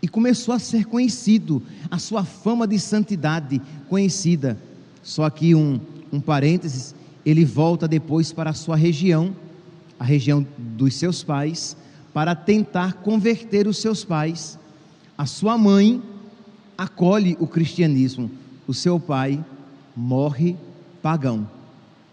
E 0.01 0.07
começou 0.07 0.53
a 0.53 0.59
ser 0.59 0.85
conhecido, 0.85 1.61
a 1.89 1.97
sua 1.97 2.23
fama 2.23 2.67
de 2.67 2.79
santidade 2.79 3.61
conhecida. 3.89 4.57
Só 5.03 5.23
aqui 5.23 5.53
um, 5.53 5.79
um 6.15 6.21
parênteses, 6.21 6.95
ele 7.25 7.43
volta 7.43 7.87
depois 7.87 8.31
para 8.31 8.51
a 8.51 8.53
sua 8.53 8.75
região, 8.75 9.35
a 9.99 10.03
região 10.03 10.45
dos 10.57 10.95
seus 10.95 11.23
pais, 11.23 11.75
para 12.13 12.33
tentar 12.33 12.93
converter 12.93 13.67
os 13.67 13.77
seus 13.77 14.05
pais. 14.05 14.57
A 15.17 15.25
sua 15.25 15.57
mãe 15.57 16.01
acolhe 16.77 17.35
o 17.39 17.47
cristianismo, 17.47 18.31
o 18.67 18.73
seu 18.73 18.99
pai 18.99 19.43
morre 19.95 20.55
pagão, 21.01 21.49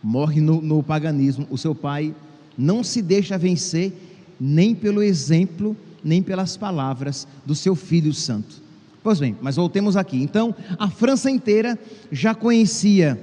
morre 0.03 0.41
no, 0.41 0.61
no 0.61 0.83
paganismo, 0.83 1.47
o 1.51 1.59
seu 1.59 1.75
pai 1.75 2.15
não 2.57 2.83
se 2.83 3.01
deixa 3.01 3.39
vencer 3.39 3.93
nem 4.41 4.75
pelo 4.75 5.03
exemplo, 5.03 5.77
nem 6.03 6.23
pelas 6.23 6.57
palavras 6.57 7.27
do 7.47 7.55
seu 7.55 7.75
Filho 7.75 8.13
Santo. 8.13 8.61
Pois 9.03 9.19
bem, 9.19 9.37
mas 9.41 9.57
voltemos 9.57 9.97
aqui. 9.97 10.23
Então, 10.23 10.55
a 10.79 10.89
França 10.89 11.31
inteira 11.31 11.79
já 12.11 12.35
conhecia 12.35 13.21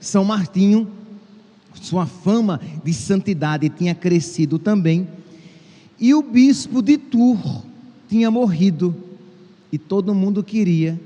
São 0.00 0.24
Martinho, 0.24 0.88
sua 1.74 2.06
fama 2.06 2.60
de 2.84 2.92
santidade 2.92 3.68
tinha 3.68 3.94
crescido 3.94 4.58
também, 4.58 5.06
e 5.98 6.14
o 6.14 6.22
bispo 6.22 6.80
de 6.82 6.96
Tours 6.96 7.62
tinha 8.08 8.30
morrido, 8.30 8.94
e 9.72 9.78
todo 9.78 10.14
mundo 10.14 10.42
queria 10.42 10.98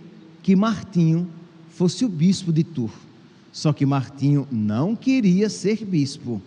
que 0.43 0.55
Martinho 0.55 1.29
fosse 1.71 2.05
o 2.05 2.09
bispo 2.09 2.53
de 2.53 2.63
Tours. 2.63 2.93
Só 3.53 3.73
que 3.73 3.85
Martinho 3.85 4.47
não 4.51 4.97
queria 4.97 5.51
ser 5.51 5.85
bispo. 5.85 6.41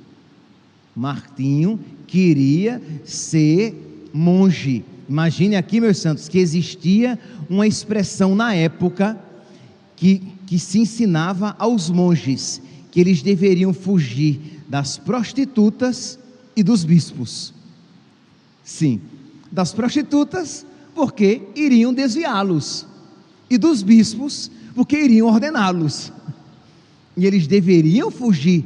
Martinho 0.96 1.80
queria 2.08 2.82
ser 3.04 4.10
monge. 4.14 4.84
Imagine 5.08 5.56
aqui, 5.56 5.80
meus 5.80 5.98
santos, 5.98 6.28
que 6.28 6.40
existia 6.40 7.20
uma 7.50 7.68
expressão 7.68 8.34
na 8.34 8.56
época 8.56 9.20
que, 9.96 10.22
que 10.46 10.60
se 10.60 10.80
ensinava 10.80 11.56
aos 11.58 11.90
monges 11.90 12.62
que 12.92 13.00
eles 13.00 13.22
deveriam 13.22 13.74
fugir 13.74 14.62
das 14.70 14.98
prostitutas 14.98 16.18
e 16.56 16.64
dos 16.64 16.84
bispos. 16.84 17.54
Sim, 18.64 19.02
das 19.52 19.74
prostitutas, 19.74 20.66
porque 20.94 21.42
iriam 21.56 21.94
desviá-los, 21.94 22.86
e 23.50 23.58
dos 23.58 23.84
bispos, 23.84 24.50
porque 24.74 24.98
iriam 24.98 25.28
ordená-los. 25.28 26.12
E 27.18 27.25
eles 27.25 27.48
deveriam 27.48 28.10
fugir 28.10 28.66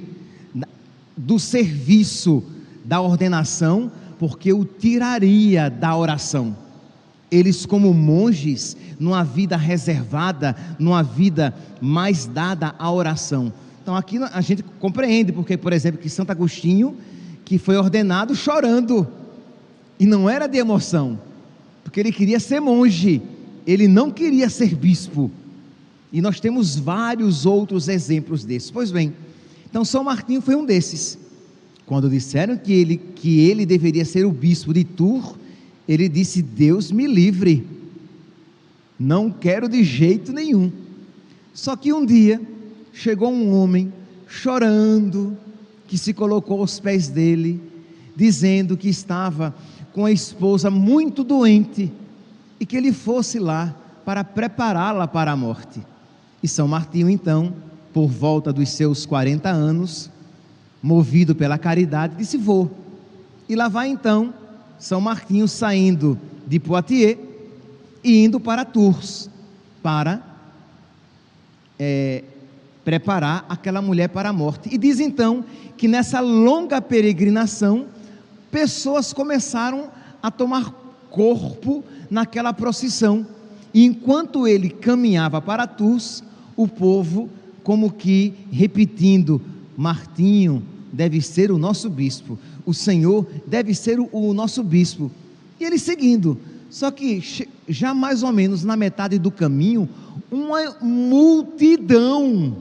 do 1.17 1.39
serviço 1.39 2.43
da 2.85 3.01
ordenação, 3.01 3.91
porque 4.17 4.53
o 4.53 4.63
tiraria 4.63 5.69
da 5.69 5.95
oração. 5.95 6.55
Eles, 7.31 7.65
como 7.65 7.93
monges, 7.93 8.75
numa 8.99 9.23
vida 9.23 9.55
reservada, 9.55 10.55
numa 10.77 11.03
vida 11.03 11.53
mais 11.79 12.25
dada 12.25 12.73
à 12.77 12.91
oração. 12.91 13.53
Então 13.81 13.95
aqui 13.95 14.17
a 14.17 14.41
gente 14.41 14.63
compreende, 14.79 15.31
porque, 15.31 15.57
por 15.57 15.73
exemplo, 15.73 15.99
que 15.99 16.09
Santo 16.09 16.31
Agostinho, 16.31 16.95
que 17.45 17.57
foi 17.57 17.77
ordenado 17.77 18.35
chorando, 18.35 19.07
e 19.99 20.05
não 20.05 20.29
era 20.29 20.47
de 20.47 20.57
emoção, 20.57 21.19
porque 21.83 21.99
ele 21.99 22.11
queria 22.11 22.39
ser 22.39 22.59
monge, 22.59 23.21
ele 23.65 23.87
não 23.87 24.11
queria 24.11 24.49
ser 24.49 24.75
bispo. 24.75 25.29
E 26.11 26.21
nós 26.21 26.39
temos 26.39 26.77
vários 26.77 27.45
outros 27.45 27.87
exemplos 27.87 28.43
desses. 28.43 28.71
Pois 28.71 28.91
bem, 28.91 29.13
então 29.69 29.85
São 29.85 30.03
Martinho 30.03 30.41
foi 30.41 30.55
um 30.55 30.65
desses. 30.65 31.17
Quando 31.85 32.09
disseram 32.09 32.57
que 32.57 32.71
ele, 32.71 32.97
que 32.97 33.39
ele 33.41 33.65
deveria 33.65 34.05
ser 34.05 34.25
o 34.25 34.31
bispo 34.31 34.73
de 34.73 34.83
Tours, 34.83 35.35
ele 35.89 36.07
disse: 36.07 36.43
Deus 36.43 36.91
me 36.91 37.07
livre, 37.07 37.67
não 38.99 39.31
quero 39.31 39.67
de 39.67 39.83
jeito 39.83 40.31
nenhum. 40.31 40.71
Só 41.51 41.75
que 41.75 41.91
um 41.91 42.05
dia 42.05 42.39
chegou 42.93 43.31
um 43.33 43.51
homem 43.55 43.91
chorando, 44.27 45.35
que 45.87 45.97
se 45.97 46.13
colocou 46.13 46.59
aos 46.61 46.79
pés 46.79 47.07
dele, 47.07 47.59
dizendo 48.15 48.77
que 48.77 48.87
estava 48.87 49.55
com 49.91 50.05
a 50.05 50.11
esposa 50.11 50.69
muito 50.69 51.23
doente 51.23 51.91
e 52.59 52.67
que 52.67 52.77
ele 52.77 52.93
fosse 52.93 53.39
lá 53.39 53.75
para 54.05 54.23
prepará-la 54.23 55.07
para 55.07 55.31
a 55.31 55.35
morte. 55.35 55.81
E 56.43 56.47
São 56.47 56.67
Martinho, 56.67 57.09
então, 57.09 57.51
por 57.91 58.07
volta 58.07 58.53
dos 58.53 58.69
seus 58.69 59.07
40 59.07 59.49
anos, 59.49 60.07
movido 60.83 61.33
pela 61.33 61.57
caridade, 61.57 62.15
disse: 62.15 62.37
Vou. 62.37 62.69
E 63.47 63.55
lá 63.55 63.67
vai 63.67 63.89
então 63.89 64.35
São 64.79 65.01
Martinho 65.01 65.47
saindo 65.47 66.17
de 66.47 66.59
Poitiers 66.59 67.17
e 68.03 68.23
indo 68.23 68.39
para 68.39 68.63
Tours 68.63 69.29
para 69.83 70.21
é, 71.77 72.23
preparar 72.83 73.45
aquela 73.47 73.81
mulher 73.81 74.09
para 74.09 74.29
a 74.29 74.33
morte. 74.33 74.73
E 74.73 74.77
diz 74.77 74.99
então 74.99 75.43
que 75.77 75.87
nessa 75.87 76.19
longa 76.19 76.81
peregrinação, 76.81 77.87
pessoas 78.49 79.13
começaram 79.13 79.89
a 80.21 80.31
tomar 80.31 80.73
corpo 81.09 81.83
naquela 82.09 82.53
procissão. 82.53 83.25
E 83.73 83.85
enquanto 83.85 84.47
ele 84.47 84.69
caminhava 84.69 85.41
para 85.41 85.67
Tours, 85.67 86.23
o 86.55 86.67
povo, 86.67 87.29
como 87.63 87.91
que 87.91 88.33
repetindo: 88.51 89.41
Martinho 89.77 90.63
deve 90.91 91.21
ser 91.21 91.51
o 91.51 91.57
nosso 91.57 91.89
bispo, 91.89 92.37
o 92.65 92.73
Senhor 92.73 93.25
deve 93.45 93.73
ser 93.73 93.99
o, 93.99 94.33
nosso 94.33 94.63
bispo. 94.63 95.11
E 95.59 95.63
ele 95.63 95.77
seguindo, 95.77 96.37
só 96.69 96.91
que 96.91 97.23
já 97.67 97.93
mais 97.93 98.23
ou 98.23 98.31
menos 98.31 98.63
na 98.63 98.75
metade 98.75 99.17
do 99.17 99.31
caminho, 99.31 99.87
uma 100.31 100.77
multidão 100.81 102.55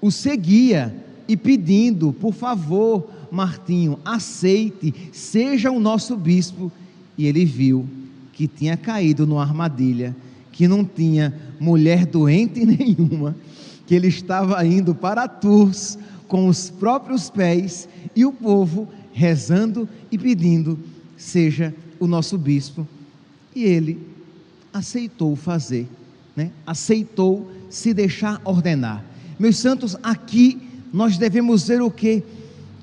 o 0.00 0.10
seguia 0.10 0.94
e 1.28 1.36
pedindo, 1.36 2.12
por 2.12 2.32
favor, 2.32 3.08
Martinho, 3.30 3.98
aceite, 4.04 4.92
seja 5.12 5.70
o 5.70 5.78
nosso 5.78 6.16
bispo. 6.16 6.72
E 7.16 7.26
ele 7.26 7.44
viu 7.44 7.86
que 8.32 8.48
tinha 8.48 8.76
caído 8.76 9.26
numa 9.26 9.42
armadilha, 9.42 10.16
que 10.50 10.66
não 10.66 10.84
tinha 10.84 11.34
mulher 11.60 12.06
doente 12.06 12.64
nenhuma, 12.66 13.36
que 13.86 13.94
ele 13.94 14.08
estava 14.08 14.64
indo 14.64 14.94
para 14.94 15.28
Tours 15.28 15.98
com 16.30 16.46
os 16.46 16.70
próprios 16.70 17.28
pés 17.28 17.88
e 18.14 18.24
o 18.24 18.32
povo 18.32 18.88
rezando 19.12 19.88
e 20.12 20.16
pedindo: 20.16 20.78
seja 21.16 21.74
o 21.98 22.06
nosso 22.06 22.38
bispo. 22.38 22.86
E 23.54 23.64
ele 23.64 24.00
aceitou 24.72 25.34
fazer, 25.34 25.88
né? 26.36 26.52
aceitou 26.64 27.50
se 27.68 27.92
deixar 27.92 28.40
ordenar. 28.44 29.04
Meus 29.40 29.58
santos, 29.58 29.96
aqui 30.04 30.56
nós 30.92 31.18
devemos 31.18 31.66
ver 31.66 31.82
o 31.82 31.90
que? 31.90 32.22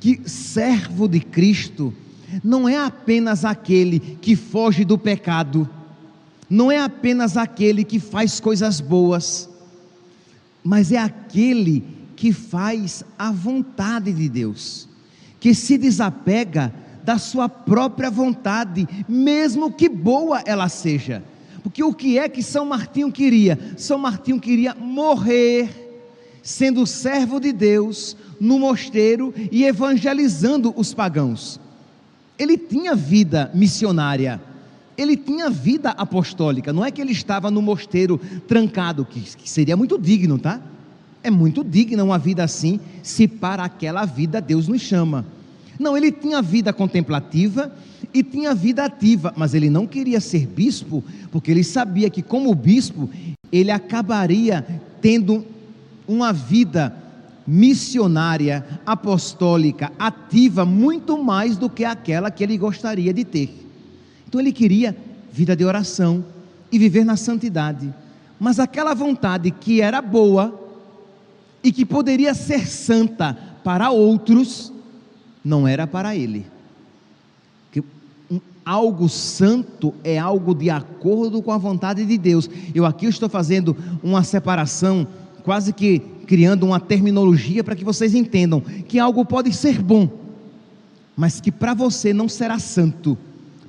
Que 0.01 0.29
servo 0.29 1.07
de 1.07 1.21
Cristo 1.21 1.93
não 2.43 2.67
é 2.67 2.77
apenas 2.77 3.45
aquele 3.45 4.01
que 4.01 4.35
foge 4.35 4.83
do 4.83 4.97
pecado, 4.97 5.67
não 6.49 6.69
é 6.69 6.79
apenas 6.79 7.37
aquele 7.37 7.85
que 7.85 7.97
faz 7.97 8.41
coisas 8.41 8.81
boas, 8.81 9.49
mas 10.61 10.91
é 10.91 10.97
aquele 10.97 11.96
que 12.17 12.33
faz 12.33 13.05
a 13.17 13.31
vontade 13.31 14.11
de 14.11 14.27
Deus, 14.27 14.89
que 15.39 15.53
se 15.53 15.77
desapega 15.77 16.73
da 17.03 17.19
sua 17.19 17.47
própria 17.47 18.09
vontade, 18.09 18.85
mesmo 19.07 19.71
que 19.71 19.87
boa 19.87 20.41
ela 20.45 20.67
seja. 20.67 21.23
Porque 21.61 21.83
o 21.83 21.93
que 21.93 22.17
é 22.17 22.27
que 22.27 22.41
São 22.41 22.65
Martinho 22.65 23.11
queria? 23.11 23.57
São 23.77 23.99
Martinho 23.99 24.39
queria 24.39 24.73
morrer 24.75 25.69
sendo 26.41 26.87
servo 26.87 27.39
de 27.39 27.51
Deus 27.51 28.17
no 28.39 28.57
mosteiro 28.57 29.33
e 29.51 29.63
evangelizando 29.63 30.73
os 30.75 30.93
pagãos. 30.93 31.59
Ele 32.39 32.57
tinha 32.57 32.95
vida 32.95 33.51
missionária, 33.53 34.41
ele 34.97 35.15
tinha 35.15 35.49
vida 35.49 35.91
apostólica, 35.91 36.73
não 36.73 36.83
é 36.83 36.89
que 36.89 37.01
ele 37.01 37.11
estava 37.11 37.51
no 37.51 37.61
mosteiro 37.61 38.19
trancado, 38.47 39.05
que, 39.05 39.49
seria 39.49 39.77
muito 39.77 39.99
digno, 39.99 40.39
tá? 40.39 40.61
É 41.27 41.29
muito 41.29 41.61
digna 41.61 42.05
uma 42.05 42.17
vida 42.17 42.41
assim, 42.41 42.79
se 43.03 43.27
para 43.27 43.65
aquela 43.65 44.05
vida 44.05 44.39
Deus 44.39 44.69
nos 44.69 44.81
chama. 44.81 45.25
Não, 45.77 45.97
ele 45.97 46.09
tinha 46.09 46.41
vida 46.41 46.71
contemplativa 46.71 47.69
e 48.13 48.23
tinha 48.23 48.55
vida 48.55 48.85
ativa, 48.85 49.33
mas 49.35 49.53
ele 49.53 49.69
não 49.69 49.85
queria 49.85 50.21
ser 50.21 50.47
bispo, 50.47 51.03
porque 51.29 51.51
ele 51.51 51.65
sabia 51.65 52.09
que, 52.09 52.21
como 52.21 52.55
bispo, 52.55 53.09
ele 53.51 53.71
acabaria 53.71 54.65
tendo 55.01 55.45
uma 56.07 56.31
vida 56.31 56.95
missionária, 57.45 58.65
apostólica, 58.85 59.91
ativa, 59.99 60.63
muito 60.63 61.21
mais 61.21 61.57
do 61.57 61.69
que 61.69 61.83
aquela 61.83 62.31
que 62.31 62.41
ele 62.41 62.57
gostaria 62.57 63.13
de 63.13 63.25
ter. 63.25 63.67
Então 64.25 64.39
ele 64.39 64.53
queria 64.53 64.95
vida 65.29 65.57
de 65.57 65.65
oração 65.65 66.23
e 66.71 66.79
viver 66.79 67.03
na 67.03 67.17
santidade. 67.17 67.93
Mas 68.39 68.61
aquela 68.61 68.93
vontade 68.93 69.51
que 69.51 69.81
era 69.81 70.01
boa 70.01 70.66
e 71.63 71.71
que 71.71 71.85
poderia 71.85 72.33
ser 72.33 72.67
santa 72.67 73.37
para 73.63 73.91
outros, 73.91 74.71
não 75.43 75.67
era 75.67 75.85
para 75.85 76.15
ele. 76.15 76.45
Que 77.71 77.83
algo 78.65 79.09
santo 79.09 79.93
é 80.03 80.17
algo 80.17 80.53
de 80.53 80.69
acordo 80.69 81.41
com 81.41 81.51
a 81.51 81.57
vontade 81.57 82.05
de 82.05 82.17
Deus. 82.17 82.49
Eu 82.73 82.85
aqui 82.85 83.05
estou 83.05 83.29
fazendo 83.29 83.75
uma 84.03 84.23
separação 84.23 85.07
quase 85.43 85.71
que 85.71 85.99
criando 86.27 86.65
uma 86.65 86.79
terminologia 86.79 87.63
para 87.63 87.75
que 87.75 87.85
vocês 87.85 88.13
entendam 88.13 88.59
que 88.59 88.99
algo 88.99 89.23
pode 89.23 89.53
ser 89.53 89.81
bom, 89.81 90.09
mas 91.15 91.39
que 91.39 91.51
para 91.51 91.73
você 91.73 92.13
não 92.13 92.27
será 92.27 92.59
santo. 92.59 93.17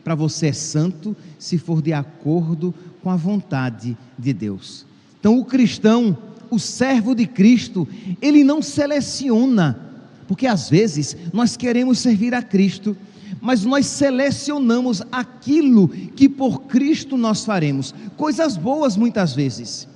Para 0.03 0.15
você 0.15 0.49
é 0.49 0.53
santo 0.53 1.17
se 1.39 1.57
for 1.59 1.81
de 1.81 1.93
acordo 1.93 2.75
com 3.03 3.11
a 3.11 3.17
vontade 3.17 3.97
de 4.19 4.33
Deus. 4.33 4.85
Então, 5.21 5.39
o 5.39 5.45
cristão, 5.45 6.17
o 6.51 6.59
servo 6.59 7.15
de 7.15 7.27
Cristo, 7.27 7.87
ele 8.21 8.45
não 8.45 8.63
seleciona, 8.63 9.79
porque 10.27 10.47
às 10.47 10.69
vezes 10.69 11.17
nós 11.33 11.57
queremos 11.57 11.99
servir 11.99 12.35
a 12.35 12.43
Cristo, 12.43 12.97
mas 13.41 13.65
nós 13.65 13.87
selecionamos 13.87 15.03
aquilo 15.13 15.89
que 15.89 16.29
por 16.29 16.63
Cristo 16.63 17.17
nós 17.17 17.45
faremos, 17.45 17.95
coisas 18.17 18.57
boas 18.57 18.97
muitas 18.97 19.35
vezes. 19.35 19.89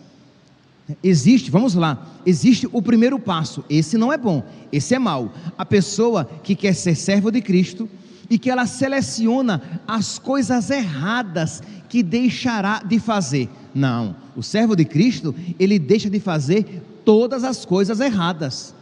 Existe, 1.02 1.50
vamos 1.50 1.74
lá, 1.74 2.20
existe 2.26 2.68
o 2.72 2.82
primeiro 2.82 3.18
passo, 3.18 3.64
esse 3.70 3.96
não 3.96 4.12
é 4.12 4.18
bom, 4.18 4.44
esse 4.72 4.94
é 4.94 4.98
mau. 4.98 5.32
A 5.56 5.64
pessoa 5.64 6.28
que 6.42 6.54
quer 6.54 6.74
ser 6.74 6.94
servo 6.94 7.30
de 7.30 7.40
Cristo 7.40 7.88
e 8.28 8.38
que 8.38 8.50
ela 8.50 8.66
seleciona 8.66 9.62
as 9.86 10.18
coisas 10.18 10.70
erradas 10.70 11.62
que 11.88 12.02
deixará 12.02 12.82
de 12.82 12.98
fazer. 12.98 13.48
Não, 13.74 14.14
o 14.36 14.42
servo 14.42 14.76
de 14.76 14.84
Cristo, 14.84 15.34
ele 15.58 15.78
deixa 15.78 16.10
de 16.10 16.20
fazer 16.20 16.82
todas 17.04 17.44
as 17.44 17.64
coisas 17.64 18.00
erradas. 18.00 18.74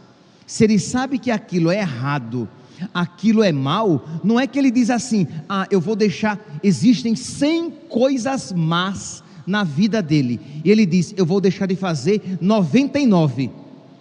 Se 0.45 0.63
ele 0.63 0.77
sabe 0.79 1.17
que 1.17 1.31
aquilo 1.31 1.71
é 1.71 1.79
errado, 1.79 2.47
aquilo 2.93 3.43
é 3.43 3.51
mal, 3.51 4.05
não 4.23 4.39
é 4.39 4.45
que 4.45 4.59
ele 4.59 4.71
diz 4.71 4.89
assim: 4.89 5.27
"Ah, 5.47 5.65
eu 5.71 5.79
vou 5.79 5.95
deixar, 5.95 6.39
existem 6.61 7.15
100 7.15 7.71
coisas 7.87 8.51
más 8.51 9.23
na 9.45 9.63
vida 9.63 10.01
dele. 10.01 10.39
E 10.63 10.71
ele 10.71 10.85
diz: 10.85 11.13
Eu 11.17 11.25
vou 11.25 11.41
deixar 11.41 11.65
de 11.65 11.75
fazer 11.75 12.37
99. 12.39 13.51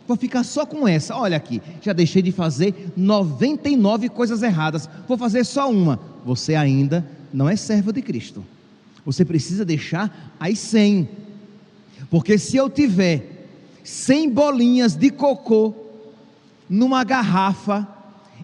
Vou 0.06 0.16
ficar 0.16 0.42
só 0.44 0.66
com 0.66 0.86
essa. 0.88 1.16
Olha 1.16 1.36
aqui, 1.36 1.62
já 1.80 1.92
deixei 1.92 2.22
de 2.22 2.32
fazer 2.32 2.92
99 2.96 4.08
coisas 4.08 4.42
erradas. 4.42 4.88
Vou 5.06 5.16
fazer 5.16 5.44
só 5.44 5.70
uma. 5.70 6.00
Você 6.24 6.54
ainda 6.54 7.06
não 7.32 7.48
é 7.48 7.56
servo 7.56 7.92
de 7.92 8.02
Cristo. 8.02 8.44
Você 9.04 9.24
precisa 9.24 9.64
deixar 9.64 10.34
as 10.38 10.58
100. 10.58 11.08
Porque 12.10 12.38
se 12.38 12.56
eu 12.56 12.68
tiver 12.68 13.48
100 13.84 14.30
bolinhas 14.30 14.94
de 14.94 15.10
cocô 15.10 15.74
numa 16.68 17.02
garrafa 17.04 17.86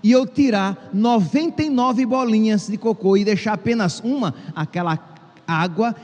e 0.02 0.12
eu 0.12 0.26
tirar 0.26 0.90
99 0.92 2.06
bolinhas 2.06 2.66
de 2.66 2.76
cocô 2.76 3.16
e 3.16 3.24
deixar 3.24 3.54
apenas 3.54 4.00
uma, 4.00 4.34
aquela 4.54 4.98
água 5.46 5.94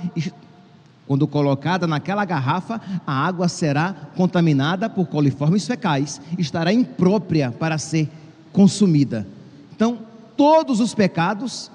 quando 1.06 1.26
colocada 1.26 1.86
naquela 1.86 2.24
garrafa, 2.24 2.80
a 3.06 3.12
água 3.12 3.48
será 3.48 3.94
contaminada 4.16 4.88
por 4.88 5.06
coliformes 5.06 5.66
fecais, 5.66 6.20
estará 6.38 6.72
imprópria 6.72 7.50
para 7.50 7.76
ser 7.76 8.08
consumida. 8.52 9.26
Então, 9.74 9.98
todos 10.36 10.80
os 10.80 10.94
pecados, 10.94 11.70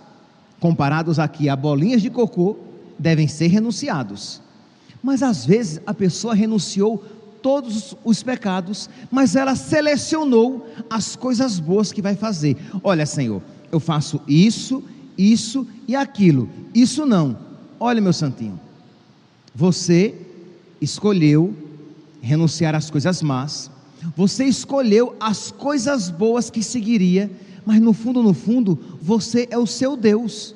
comparados 0.59 1.19
aqui 1.19 1.49
a 1.49 1.55
bolinhas 1.55 2.01
de 2.01 2.09
cocô, 2.09 2.57
devem 2.97 3.27
ser 3.27 3.47
renunciados. 3.47 4.41
Mas 5.01 5.21
às 5.23 5.45
vezes 5.45 5.79
a 5.86 5.93
pessoa 5.93 6.33
renunciou 6.33 7.03
todos 7.41 7.95
os 8.03 8.23
pecados, 8.23 8.89
mas 9.12 9.36
ela 9.36 9.55
selecionou 9.55 10.67
as 10.89 11.15
coisas 11.15 11.60
boas 11.60 11.91
que 11.91 12.01
vai 12.01 12.15
fazer. 12.15 12.57
Olha, 12.83 13.05
Senhor, 13.05 13.41
eu 13.71 13.79
faço 13.79 14.19
isso, 14.27 14.83
isso 15.17 15.67
e 15.88 15.95
aquilo. 15.95 16.49
Isso 16.73 17.05
não. 17.05 17.38
Olha, 17.79 18.01
meu 18.01 18.13
santinho, 18.13 18.60
você 19.53 20.15
escolheu 20.81 21.55
renunciar 22.21 22.75
às 22.75 22.89
coisas 22.89 23.21
más, 23.21 23.69
você 24.15 24.45
escolheu 24.45 25.15
as 25.19 25.51
coisas 25.51 26.10
boas 26.10 26.49
que 26.49 26.63
seguiria 26.63 27.29
mas 27.67 27.81
no 27.81 27.91
fundo, 27.91 28.23
no 28.23 28.33
fundo, 28.33 28.79
você 29.01 29.45
é 29.51 29.57
o 29.57 29.67
seu 29.67 29.97
Deus, 29.97 30.55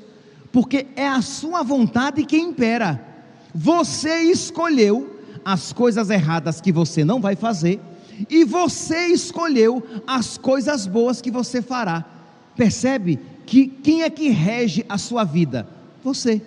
porque 0.52 0.88
é 0.96 1.08
a 1.08 1.22
sua 1.22 1.64
vontade 1.64 2.26
que 2.26 2.38
impera. 2.38 3.04
Você 3.54 4.24
escolheu 4.24 5.20
as 5.44 5.74
coisas 5.74 6.10
erradas 6.10 6.62
que 6.62 6.72
você 6.72 7.04
não 7.04 7.20
vai 7.20 7.36
fazer, 7.36 7.80
e 8.30 8.44
você 8.44 9.08
escolheu 9.08 9.84
as 10.06 10.38
coisas 10.38 10.86
boas 10.86 11.22
que 11.22 11.32
você 11.32 11.62
fará. 11.62 12.06
Percebe 12.56 13.20
que 13.46 13.68
quem 13.68 14.04
é 14.04 14.10
que 14.10 14.30
rege 14.30 14.86
a 14.88 14.98
sua 14.98 15.24
vida? 15.24 15.68
Você. 16.04 16.42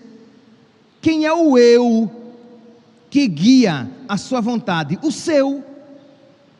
Quem 1.01 1.25
é 1.25 1.33
o 1.33 1.59
eu 1.59 2.11
que 3.11 3.27
guia 3.27 3.91
a 4.09 4.17
sua 4.17 4.41
vontade? 4.41 4.99
O 5.03 5.11
seu. 5.11 5.63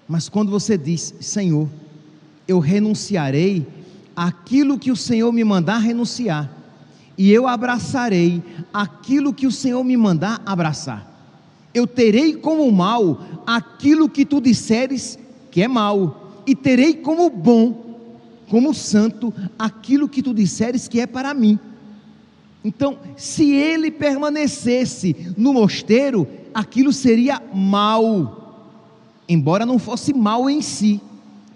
Mas 0.07 0.29
quando 0.29 0.51
você 0.51 0.77
diz, 0.77 1.15
Senhor, 1.21 1.69
eu 2.47 2.59
renunciarei 2.59 3.67
aquilo 4.15 4.79
que 4.79 4.91
o 4.91 4.97
Senhor 4.97 5.33
me 5.33 5.43
mandar 5.43 5.79
renunciar, 5.79 6.51
e 7.17 7.33
eu 7.33 7.47
abraçarei 7.47 8.43
aquilo 8.73 9.33
que 9.33 9.47
o 9.47 9.53
Senhor 9.53 9.83
me 9.85 9.97
mandar 9.97 10.43
abraçar. 10.45 11.11
Eu 11.73 11.87
terei 11.87 12.35
como 12.35 12.71
mal 12.71 13.21
aquilo 13.47 14.09
que 14.09 14.25
tu 14.25 14.41
disseres 14.41 15.19
que 15.51 15.63
é 15.63 15.69
mal, 15.69 16.43
e 16.45 16.53
terei 16.53 16.95
como 16.95 17.31
bom, 17.31 17.85
como 18.49 18.75
santo, 18.75 19.33
aquilo 19.57 20.09
que 20.09 20.21
tu 20.21 20.35
disseres 20.35 20.89
que 20.89 21.01
é 21.01 21.07
para 21.07 21.33
mim. 21.33 21.59
Então, 22.65 22.99
se 23.17 23.53
ele 23.53 23.91
permanecesse 23.91 25.33
no 25.37 25.53
mosteiro, 25.53 26.27
aquilo 26.53 26.93
seria 26.93 27.41
mal, 27.55 28.83
embora 29.29 29.65
não 29.65 29.79
fosse 29.79 30.13
mal 30.13 30.51
em 30.51 30.61
si, 30.61 31.01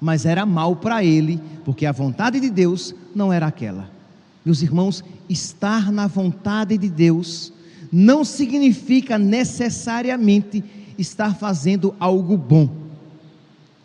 mas 0.01 0.25
era 0.25 0.47
mal 0.47 0.77
para 0.77 1.03
ele, 1.03 1.41
porque 1.65 1.85
a 1.85 1.91
vontade 1.91 2.39
de 2.39 2.51
Deus 2.51 2.95
não 3.15 3.33
era 3.33 3.49
aquela. 3.49 3.98
Meus 4.45 4.63
irmãos, 4.63 5.05
estar 5.29 5.93
na 5.93 6.07
vontade 6.07 6.79
de 6.79 6.89
Deus 6.89 7.53
não 7.93 8.25
significa 8.25 9.19
necessariamente 9.19 10.63
estar 10.99 11.35
fazendo 11.37 11.95
algo 11.99 12.37
bom, 12.37 12.69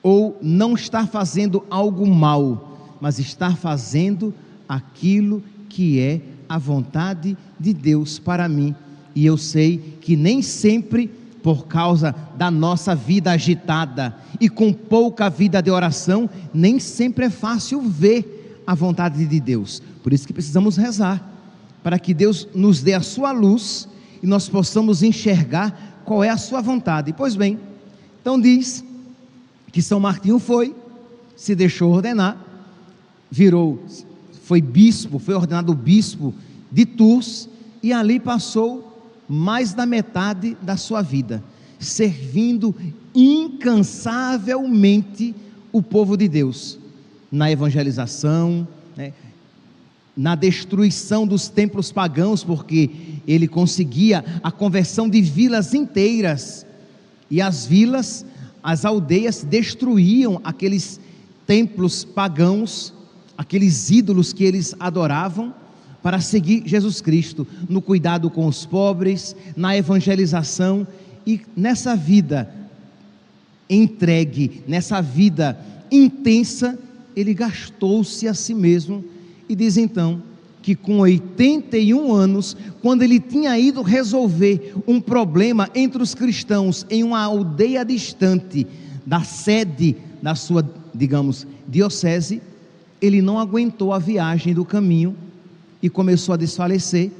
ou 0.01 0.37
não 0.41 0.73
estar 0.73 1.07
fazendo 1.07 1.63
algo 1.69 2.05
mal, 2.07 2.97
mas 2.99 3.19
estar 3.19 3.55
fazendo 3.57 4.33
aquilo 4.67 5.43
que 5.69 5.99
é 5.99 6.21
a 6.47 6.57
vontade 6.57 7.37
de 7.59 7.73
Deus 7.73 8.19
para 8.19 8.49
mim. 8.49 8.75
E 9.15 9.25
eu 9.25 9.37
sei 9.37 9.97
que 10.01 10.15
nem 10.15 10.41
sempre, 10.41 11.07
por 11.41 11.67
causa 11.67 12.15
da 12.35 12.49
nossa 12.49 12.95
vida 12.95 13.31
agitada 13.31 14.15
e 14.39 14.49
com 14.49 14.73
pouca 14.73 15.29
vida 15.29 15.61
de 15.61 15.69
oração, 15.69 16.29
nem 16.53 16.79
sempre 16.79 17.25
é 17.25 17.29
fácil 17.29 17.81
ver 17.81 18.42
a 18.65 18.73
vontade 18.73 19.23
de 19.25 19.39
Deus. 19.39 19.79
Por 20.01 20.11
isso 20.13 20.25
que 20.25 20.33
precisamos 20.33 20.75
rezar, 20.77 21.31
para 21.81 21.99
que 21.99 22.13
Deus 22.13 22.47
nos 22.53 22.81
dê 22.81 22.93
a 22.93 23.01
sua 23.01 23.31
luz 23.31 23.87
e 24.21 24.27
nós 24.27 24.49
possamos 24.49 25.01
enxergar 25.03 26.01
qual 26.05 26.23
é 26.23 26.29
a 26.29 26.37
sua 26.37 26.61
vontade. 26.61 27.11
Pois 27.13 27.35
bem, 27.35 27.59
então 28.21 28.39
diz 28.39 28.85
que 29.71 29.81
São 29.81 29.99
Martinho 29.99 30.37
foi, 30.39 30.73
se 31.35 31.53
deixou 31.55 31.91
ordenar, 31.91 32.37
virou, 33.29 33.83
foi 34.43 34.61
bispo, 34.61 35.19
foi 35.19 35.33
ordenado 35.33 35.73
bispo 35.73 36.33
de 36.71 36.85
Tours 36.85 37.49
e 37.81 37.91
ali 37.91 38.17
passou 38.19 38.91
mais 39.27 39.73
da 39.73 39.85
metade 39.85 40.55
da 40.61 40.77
sua 40.77 41.01
vida, 41.01 41.43
servindo 41.79 42.73
incansavelmente 43.15 45.35
o 45.71 45.81
povo 45.81 46.15
de 46.15 46.27
Deus 46.27 46.77
na 47.33 47.51
evangelização, 47.51 48.67
né, 48.95 49.11
na 50.15 50.35
destruição 50.35 51.25
dos 51.25 51.49
templos 51.49 51.91
pagãos, 51.91 52.43
porque 52.43 52.91
ele 53.27 53.47
conseguia 53.47 54.23
a 54.43 54.51
conversão 54.51 55.09
de 55.09 55.19
vilas 55.19 55.73
inteiras. 55.73 56.63
E 57.31 57.41
as 57.41 57.65
vilas, 57.65 58.23
as 58.61 58.85
aldeias 58.85 59.43
destruíam 59.43 60.39
aqueles 60.43 60.99
templos 61.47 62.05
pagãos, 62.05 62.93
aqueles 63.35 63.89
ídolos 63.89 64.31
que 64.31 64.43
eles 64.43 64.75
adoravam, 64.79 65.55
para 66.03 66.21
seguir 66.21 66.61
Jesus 66.67 67.01
Cristo 67.01 67.47
no 67.67 67.81
cuidado 67.81 68.29
com 68.29 68.45
os 68.45 68.63
pobres, 68.63 69.35
na 69.55 69.75
evangelização 69.75 70.85
e 71.25 71.41
nessa 71.57 71.95
vida 71.95 72.53
entregue, 73.67 74.61
nessa 74.67 75.01
vida 75.01 75.57
intensa, 75.89 76.77
ele 77.15 77.33
gastou-se 77.33 78.27
a 78.27 78.33
si 78.33 78.53
mesmo 78.53 79.03
e 79.47 79.55
diz 79.55 79.77
então 79.77 80.21
que 80.61 80.75
com 80.75 80.99
81 80.99 82.13
anos, 82.13 82.57
quando 82.81 83.01
ele 83.01 83.19
tinha 83.19 83.57
ido 83.59 83.81
resolver 83.81 84.73
um 84.87 85.01
problema 85.01 85.69
entre 85.75 86.01
os 86.01 86.15
cristãos 86.15 86.85
em 86.89 87.03
uma 87.03 87.21
aldeia 87.21 87.83
distante 87.83 88.65
da 89.05 89.21
sede 89.21 89.97
da 90.21 90.35
sua, 90.35 90.65
digamos, 90.95 91.45
diocese, 91.67 92.41
ele 93.01 93.21
não 93.21 93.37
aguentou 93.37 93.91
a 93.91 93.99
viagem 93.99 94.53
do 94.53 94.63
caminho 94.63 95.17
e 95.81 95.89
começou 95.89 96.31
a 96.31 96.37
desfalecer 96.37 97.11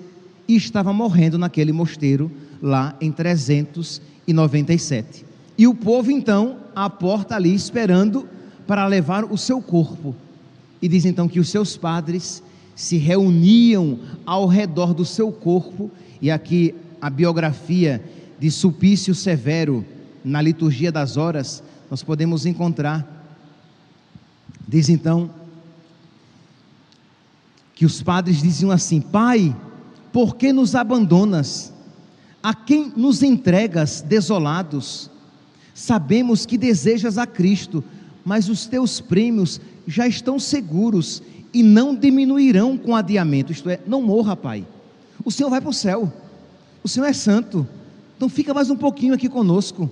e 0.48 0.56
estava 0.56 0.94
morrendo 0.94 1.38
naquele 1.38 1.74
mosteiro 1.74 2.32
lá 2.62 2.96
em 3.02 3.12
397. 3.12 5.26
E 5.58 5.68
o 5.68 5.76
povo 5.76 6.10
então 6.10 6.60
à 6.74 6.90
porta 6.90 7.36
ali 7.36 7.54
esperando 7.54 8.26
para 8.68 8.86
levar 8.88 9.26
o 9.26 9.38
seu 9.38 9.62
corpo. 9.62 10.16
E 10.82 10.88
diz 10.88 11.06
então 11.06 11.28
que 11.28 11.40
os 11.40 11.50
seus 11.50 11.78
padres 11.78 12.44
se 12.76 12.98
reuniam 12.98 14.00
ao 14.26 14.48
redor 14.48 14.94
do 14.94 15.06
seu 15.06 15.32
corpo, 15.32 15.92
e 16.22 16.32
aqui 16.32 16.74
a 17.02 17.10
biografia 17.10 18.04
de 18.40 18.50
Sulpício 18.50 19.14
Severo 19.14 19.86
na 20.24 20.42
liturgia 20.42 20.92
das 20.92 21.18
horas, 21.18 21.64
nós 21.90 22.02
podemos 22.02 22.46
encontrar. 22.46 23.06
Diz 24.68 24.90
então 24.90 25.30
que 27.76 27.86
os 27.86 28.02
padres 28.02 28.42
diziam 28.42 28.72
assim: 28.72 29.02
Pai, 29.02 29.56
por 30.12 30.36
que 30.36 30.54
nos 30.54 30.76
abandonas? 30.76 31.74
A 32.42 32.54
quem 32.54 32.92
nos 32.96 33.22
entregas 33.22 34.02
desolados? 34.02 35.10
Sabemos 35.74 36.46
que 36.46 36.58
desejas 36.58 37.18
a 37.18 37.26
Cristo, 37.26 37.84
mas 38.24 38.50
os 38.50 38.66
teus 38.66 39.02
prêmios 39.02 39.60
já 39.88 40.08
estão 40.08 40.40
seguros 40.40 41.22
e 41.54 41.62
não 41.62 41.96
diminuirão 41.96 42.78
com 42.78 42.96
adiamento. 42.96 43.52
Isto 43.52 43.70
é, 43.70 43.80
não 43.86 44.02
morra, 44.02 44.36
Pai. 44.36 44.66
O 45.24 45.32
Senhor 45.32 45.50
vai 45.50 45.62
para 45.62 45.70
o 45.70 45.74
céu. 45.74 46.12
O 46.84 46.88
Senhor 46.88 47.06
é 47.06 47.14
santo. 47.14 47.68
Então 48.18 48.28
fica 48.28 48.54
mais 48.54 48.70
um 48.70 48.76
pouquinho 48.76 49.14
aqui 49.14 49.30
conosco. 49.30 49.90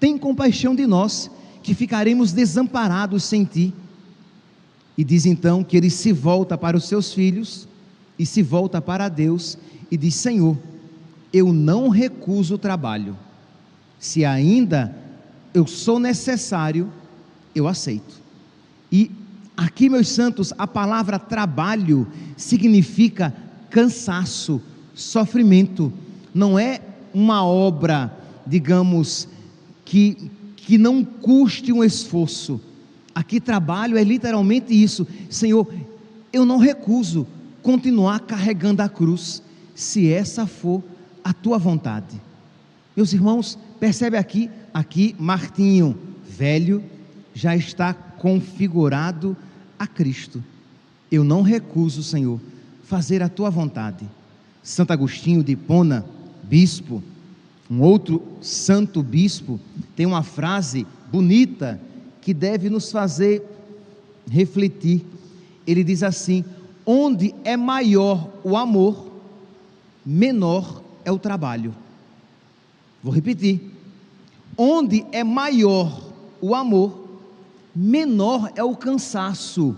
Tem 0.00 0.16
compaixão 0.16 0.74
de 0.74 0.86
nós, 0.86 1.30
que 1.62 1.74
ficaremos 1.74 2.32
desamparados 2.32 3.24
sem 3.24 3.44
ti. 3.44 3.72
E 4.96 5.02
diz 5.02 5.26
então 5.26 5.64
que 5.64 5.76
ele 5.76 5.90
se 5.90 6.12
volta 6.12 6.56
para 6.56 6.76
os 6.76 6.86
seus 6.86 7.12
filhos 7.12 7.66
e 8.18 8.24
se 8.24 8.42
volta 8.42 8.80
para 8.80 9.08
Deus 9.08 9.58
e 9.90 9.96
diz: 9.96 10.14
Senhor, 10.14 10.56
eu 11.32 11.52
não 11.52 11.88
recuso 11.88 12.54
o 12.54 12.58
trabalho. 12.58 13.16
Se 13.98 14.24
ainda 14.24 14.96
eu 15.52 15.66
sou 15.66 15.98
necessário, 15.98 16.92
eu 17.54 17.68
aceito. 17.68 18.22
E 18.90 19.10
aqui, 19.56 19.88
meus 19.88 20.08
santos, 20.08 20.52
a 20.58 20.66
palavra 20.66 21.18
trabalho 21.18 22.06
significa 22.36 23.34
cansaço, 23.70 24.60
sofrimento. 24.94 25.92
Não 26.32 26.58
é 26.58 26.80
uma 27.12 27.44
obra, 27.44 28.16
digamos, 28.46 29.28
que, 29.84 30.30
que 30.56 30.78
não 30.78 31.04
custe 31.04 31.72
um 31.72 31.82
esforço. 31.82 32.60
Aqui, 33.14 33.40
trabalho 33.40 33.96
é 33.96 34.04
literalmente 34.04 34.74
isso. 34.74 35.06
Senhor, 35.30 35.72
eu 36.32 36.44
não 36.44 36.58
recuso 36.58 37.26
continuar 37.62 38.20
carregando 38.20 38.82
a 38.82 38.88
cruz, 38.88 39.42
se 39.74 40.12
essa 40.12 40.46
for 40.46 40.82
a 41.22 41.32
tua 41.32 41.58
vontade. 41.58 42.20
Meus 42.96 43.12
irmãos, 43.12 43.58
percebe 43.80 44.16
aqui, 44.16 44.50
aqui 44.72 45.16
Martinho, 45.18 45.96
velho, 46.28 46.84
já 47.34 47.54
está 47.56 47.92
configurado 47.92 49.36
a 49.78 49.86
Cristo. 49.86 50.42
Eu 51.10 51.24
não 51.24 51.42
recuso, 51.42 52.02
Senhor, 52.02 52.40
fazer 52.84 53.22
a 53.22 53.28
tua 53.28 53.50
vontade. 53.50 54.08
Santo 54.62 54.92
Agostinho 54.92 55.42
de 55.42 55.52
Hipona, 55.52 56.06
bispo, 56.44 57.02
um 57.70 57.80
outro 57.80 58.22
santo 58.40 59.02
bispo, 59.02 59.60
tem 59.96 60.06
uma 60.06 60.22
frase 60.22 60.86
bonita 61.10 61.80
que 62.20 62.32
deve 62.32 62.70
nos 62.70 62.90
fazer 62.90 63.42
refletir. 64.30 65.04
Ele 65.66 65.82
diz 65.82 66.02
assim: 66.02 66.44
onde 66.86 67.34
é 67.44 67.56
maior 67.56 68.30
o 68.42 68.56
amor, 68.56 69.12
menor 70.04 70.82
é 71.04 71.12
o 71.12 71.18
trabalho. 71.18 71.74
Vou 73.02 73.12
repetir. 73.12 73.60
Onde 74.56 75.04
é 75.10 75.24
maior 75.24 76.00
o 76.40 76.54
amor, 76.54 77.03
menor 77.74 78.52
é 78.54 78.62
o 78.62 78.76
cansaço. 78.76 79.76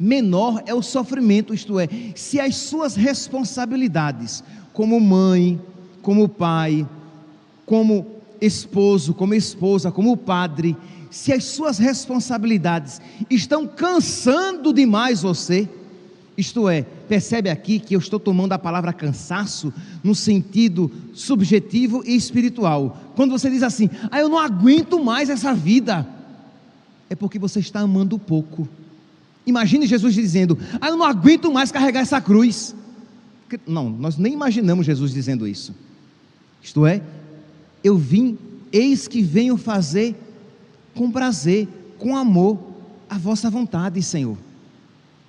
menor 0.00 0.62
é 0.64 0.72
o 0.72 0.80
sofrimento, 0.80 1.52
isto 1.52 1.78
é, 1.80 1.88
se 2.14 2.38
as 2.38 2.54
suas 2.54 2.94
responsabilidades, 2.94 4.44
como 4.72 5.00
mãe, 5.00 5.60
como 6.00 6.28
pai, 6.28 6.86
como 7.66 8.06
esposo, 8.40 9.12
como 9.12 9.34
esposa, 9.34 9.90
como 9.90 10.16
padre, 10.16 10.76
se 11.10 11.32
as 11.32 11.44
suas 11.44 11.78
responsabilidades 11.78 13.00
estão 13.28 13.66
cansando 13.66 14.72
demais 14.72 15.22
você, 15.22 15.68
isto 16.36 16.68
é, 16.68 16.82
percebe 16.82 17.50
aqui 17.50 17.80
que 17.80 17.96
eu 17.96 17.98
estou 17.98 18.20
tomando 18.20 18.52
a 18.52 18.58
palavra 18.58 18.92
cansaço 18.92 19.74
no 20.04 20.14
sentido 20.14 20.88
subjetivo 21.12 22.04
e 22.06 22.14
espiritual. 22.14 22.96
Quando 23.16 23.32
você 23.32 23.50
diz 23.50 23.64
assim, 23.64 23.90
ah, 24.10 24.20
eu 24.20 24.28
não 24.28 24.38
aguento 24.38 25.02
mais 25.02 25.28
essa 25.28 25.52
vida, 25.52 26.06
é 27.10 27.14
porque 27.14 27.38
você 27.38 27.60
está 27.60 27.80
amando 27.80 28.18
pouco. 28.18 28.68
Imagine 29.46 29.86
Jesus 29.86 30.14
dizendo, 30.14 30.58
ah, 30.80 30.88
eu 30.88 30.96
não 30.96 31.06
aguento 31.06 31.52
mais 31.52 31.72
carregar 31.72 32.00
essa 32.00 32.20
cruz. 32.20 32.74
Não, 33.66 33.88
nós 33.88 34.18
nem 34.18 34.32
imaginamos 34.32 34.84
Jesus 34.84 35.12
dizendo 35.12 35.46
isso. 35.46 35.74
Isto 36.62 36.86
é, 36.86 37.02
eu 37.82 37.96
vim, 37.96 38.36
eis 38.72 39.08
que 39.08 39.22
venho 39.22 39.56
fazer 39.56 40.14
com 40.94 41.10
prazer, 41.10 41.66
com 41.98 42.16
amor, 42.16 42.58
a 43.08 43.16
vossa 43.16 43.48
vontade, 43.48 44.02
Senhor. 44.02 44.36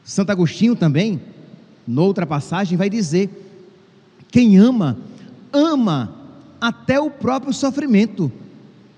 Santo 0.03 0.31
Agostinho 0.31 0.75
também, 0.75 1.21
noutra 1.87 2.25
passagem, 2.25 2.77
vai 2.77 2.89
dizer: 2.89 3.29
quem 4.31 4.57
ama, 4.57 4.97
ama 5.53 6.15
até 6.59 6.99
o 6.99 7.09
próprio 7.09 7.53
sofrimento. 7.53 8.31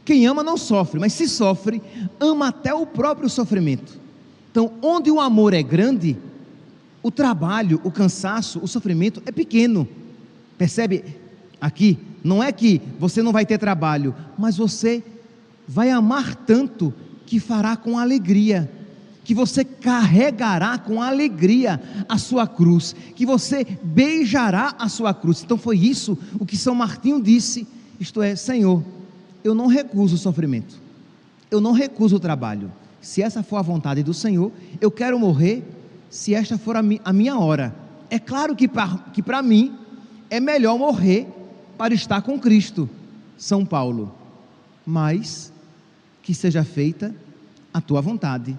Quem 0.04 0.26
ama 0.26 0.44
não 0.44 0.58
sofre, 0.58 1.00
mas 1.00 1.14
se 1.14 1.28
sofre, 1.28 1.82
ama 2.20 2.48
até 2.48 2.74
o 2.74 2.86
próprio 2.86 3.30
sofrimento. 3.30 4.00
Então, 4.50 4.74
onde 4.82 5.10
o 5.12 5.20
amor 5.20 5.54
é 5.54 5.62
grande, 5.62 6.18
o 7.04 7.12
trabalho, 7.12 7.80
o 7.84 7.92
cansaço, 7.92 8.60
o 8.60 8.68
sofrimento 8.68 9.22
é 9.26 9.32
pequeno. 9.32 9.88
Percebe 10.58 11.04
aqui? 11.60 11.98
Não 12.24 12.44
é 12.44 12.52
que 12.52 12.82
você 13.00 13.22
não 13.22 13.32
vai 13.32 13.46
ter 13.46 13.58
trabalho, 13.58 14.14
mas 14.38 14.58
você 14.58 15.04
vai 15.68 15.90
amar 15.90 16.36
tanto 16.36 16.94
que 17.26 17.40
fará 17.40 17.76
com 17.78 17.98
alegria, 17.98 18.70
que 19.24 19.34
você 19.34 19.64
carregará 19.64 20.78
com 20.78 21.02
alegria 21.02 21.82
a 22.10 22.18
sua 22.18 22.46
cruz, 22.46 22.96
que 23.16 23.26
você 23.26 23.66
beijará 23.82 24.76
a 24.78 24.90
sua 24.90 25.14
cruz. 25.14 25.42
Então 25.44 25.58
foi 25.58 25.78
isso 25.78 26.18
o 26.40 26.46
que 26.46 26.58
São 26.58 26.76
Martinho 26.76 27.22
disse: 27.22 27.68
isto 28.00 28.22
é, 28.22 28.36
Senhor, 28.36 28.84
eu 29.44 29.54
não 29.54 29.68
recuso 29.68 30.16
o 30.16 30.18
sofrimento, 30.18 30.80
eu 31.50 31.60
não 31.60 31.72
recuso 31.72 32.16
o 32.16 32.20
trabalho. 32.20 32.72
Se 33.02 33.22
essa 33.22 33.42
for 33.42 33.58
a 33.58 33.62
vontade 33.62 34.04
do 34.04 34.14
Senhor, 34.14 34.52
eu 34.80 34.92
quero 34.92 35.20
morrer 35.20 35.64
se 36.10 36.36
esta 36.36 36.58
for 36.58 36.76
a, 36.76 36.84
mi 36.84 37.02
a 37.04 37.12
minha 37.12 37.38
hora. 37.38 37.76
É 38.10 38.20
claro 38.20 38.56
que 38.56 38.68
para 38.68 39.42
mim 39.42 39.76
é 40.30 40.40
melhor 40.40 40.78
morrer 40.78 41.28
para 41.78 41.94
estar 41.94 42.22
com 42.22 42.40
Cristo, 42.40 42.90
São 43.38 43.66
Paulo. 43.66 44.14
Mas 44.86 45.52
que 46.22 46.34
seja 46.34 46.64
feita 46.64 47.16
a 47.74 47.82
tua 47.82 48.02
vontade, 48.02 48.58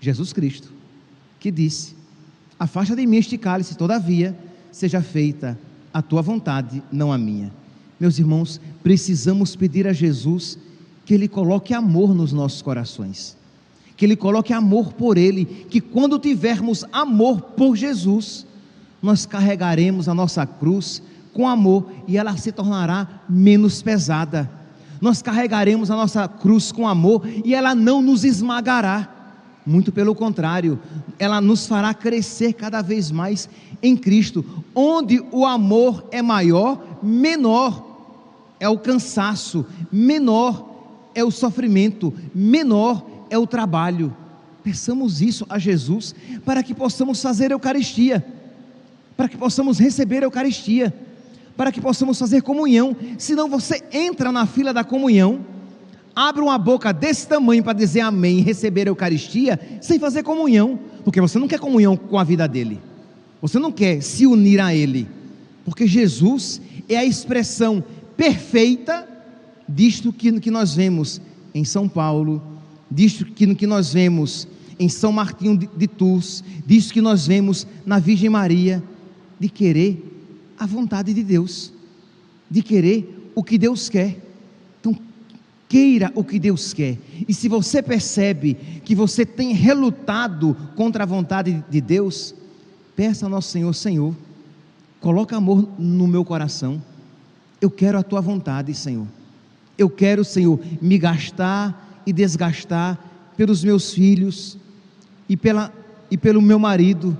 Jesus 0.00 0.32
Cristo, 0.32 0.72
que 1.40 1.50
disse: 1.50 1.96
Afasta 2.58 2.94
de 2.94 3.06
mim 3.06 3.16
este 3.16 3.38
cálice, 3.38 3.76
todavia, 3.76 4.36
seja 4.72 5.00
feita 5.00 5.58
a 5.92 6.02
tua 6.02 6.22
vontade, 6.22 6.82
não 6.90 7.12
a 7.12 7.18
minha. 7.18 7.52
Meus 7.98 8.18
irmãos, 8.18 8.60
precisamos 8.82 9.56
pedir 9.56 9.86
a 9.86 9.92
Jesus 9.92 10.58
que 11.04 11.14
Ele 11.14 11.28
coloque 11.28 11.74
amor 11.74 12.14
nos 12.14 12.32
nossos 12.32 12.62
corações, 12.62 13.36
que 13.96 14.04
Ele 14.04 14.16
coloque 14.16 14.52
amor 14.52 14.92
por 14.92 15.16
Ele, 15.16 15.44
que 15.44 15.80
quando 15.80 16.18
tivermos 16.18 16.84
amor 16.92 17.40
por 17.40 17.76
Jesus, 17.76 18.46
nós 19.02 19.26
carregaremos 19.26 20.08
a 20.08 20.14
nossa 20.14 20.46
cruz 20.46 21.02
com 21.32 21.48
amor 21.48 21.90
e 22.06 22.16
ela 22.16 22.36
se 22.36 22.52
tornará 22.52 23.22
menos 23.28 23.82
pesada 23.82 24.58
nós 25.00 25.22
carregaremos 25.22 25.90
a 25.90 25.96
nossa 25.96 26.26
cruz 26.26 26.72
com 26.72 26.86
amor 26.86 27.22
e 27.44 27.54
ela 27.54 27.74
não 27.74 28.02
nos 28.02 28.24
esmagará. 28.24 29.14
Muito 29.64 29.92
pelo 29.92 30.14
contrário, 30.14 30.78
ela 31.18 31.40
nos 31.40 31.66
fará 31.66 31.92
crescer 31.92 32.54
cada 32.54 32.80
vez 32.80 33.10
mais 33.10 33.48
em 33.82 33.96
Cristo. 33.96 34.44
Onde 34.74 35.22
o 35.30 35.44
amor 35.44 36.08
é 36.10 36.22
maior, 36.22 36.98
menor 37.02 37.87
é 38.60 38.68
o 38.68 38.78
cansaço, 38.78 39.64
menor 39.90 40.68
é 41.14 41.24
o 41.24 41.30
sofrimento, 41.30 42.12
menor 42.34 43.06
é 43.30 43.38
o 43.38 43.46
trabalho. 43.46 44.14
Peçamos 44.62 45.22
isso 45.22 45.46
a 45.48 45.58
Jesus 45.58 46.14
para 46.44 46.62
que 46.62 46.74
possamos 46.74 47.22
fazer 47.22 47.50
a 47.50 47.54
Eucaristia, 47.54 48.24
para 49.16 49.28
que 49.28 49.36
possamos 49.36 49.78
receber 49.78 50.22
a 50.22 50.26
Eucaristia 50.26 50.94
para 51.58 51.72
que 51.72 51.80
possamos 51.80 52.16
fazer 52.16 52.40
comunhão. 52.40 52.96
Senão 53.18 53.48
você 53.48 53.82
entra 53.92 54.30
na 54.30 54.46
fila 54.46 54.72
da 54.72 54.84
comunhão, 54.84 55.44
abre 56.14 56.40
uma 56.40 56.56
boca 56.56 56.92
desse 56.92 57.26
tamanho 57.26 57.64
para 57.64 57.72
dizer 57.72 58.00
amém 58.00 58.38
e 58.38 58.42
receber 58.42 58.86
a 58.86 58.90
Eucaristia, 58.90 59.58
sem 59.80 59.98
fazer 59.98 60.22
comunhão, 60.22 60.78
porque 61.04 61.20
você 61.20 61.36
não 61.36 61.48
quer 61.48 61.58
comunhão 61.58 61.96
com 61.96 62.16
a 62.16 62.22
vida 62.22 62.46
dele, 62.46 62.80
você 63.42 63.58
não 63.58 63.72
quer 63.72 64.00
se 64.02 64.24
unir 64.24 64.60
a 64.60 64.72
ele, 64.72 65.08
porque 65.64 65.84
Jesus 65.84 66.62
é 66.88 66.96
a 66.96 67.04
expressão 67.04 67.82
perfeita 68.18 69.08
disto 69.68 70.12
que, 70.12 70.40
que 70.40 70.50
nós 70.50 70.74
vemos 70.74 71.20
em 71.54 71.64
São 71.64 71.88
Paulo, 71.88 72.42
disto 72.90 73.24
que, 73.24 73.54
que 73.54 73.66
nós 73.66 73.92
vemos 73.92 74.48
em 74.76 74.88
São 74.88 75.12
Martinho 75.12 75.56
de, 75.56 75.68
de 75.68 75.86
Tours, 75.86 76.42
disto 76.66 76.92
que 76.92 77.00
nós 77.00 77.28
vemos 77.28 77.64
na 77.86 78.00
Virgem 78.00 78.28
Maria, 78.28 78.82
de 79.38 79.48
querer 79.48 80.04
a 80.58 80.66
vontade 80.66 81.14
de 81.14 81.22
Deus, 81.22 81.72
de 82.50 82.60
querer 82.60 83.30
o 83.36 83.44
que 83.44 83.56
Deus 83.56 83.88
quer. 83.88 84.18
Então, 84.80 84.98
queira 85.68 86.10
o 86.16 86.24
que 86.24 86.40
Deus 86.40 86.72
quer. 86.72 86.98
E 87.28 87.32
se 87.32 87.48
você 87.48 87.80
percebe 87.80 88.54
que 88.84 88.96
você 88.96 89.24
tem 89.24 89.52
relutado 89.52 90.56
contra 90.74 91.04
a 91.04 91.06
vontade 91.06 91.64
de 91.70 91.80
Deus, 91.80 92.34
peça 92.96 93.26
ao 93.26 93.30
nosso 93.30 93.50
Senhor, 93.50 93.72
Senhor, 93.74 94.12
coloca 94.98 95.36
amor 95.36 95.68
no 95.78 96.08
meu 96.08 96.24
coração. 96.24 96.82
Eu 97.60 97.70
quero 97.70 97.98
a 97.98 98.02
tua 98.02 98.20
vontade, 98.20 98.74
Senhor. 98.74 99.06
Eu 99.76 99.88
quero, 99.88 100.24
Senhor, 100.24 100.60
me 100.80 100.98
gastar 100.98 102.02
e 102.06 102.12
desgastar 102.12 102.98
pelos 103.36 103.62
meus 103.62 103.92
filhos 103.92 104.56
e 105.28 105.36
pela 105.36 105.72
e 106.10 106.16
pelo 106.16 106.40
meu 106.40 106.58
marido, 106.58 107.16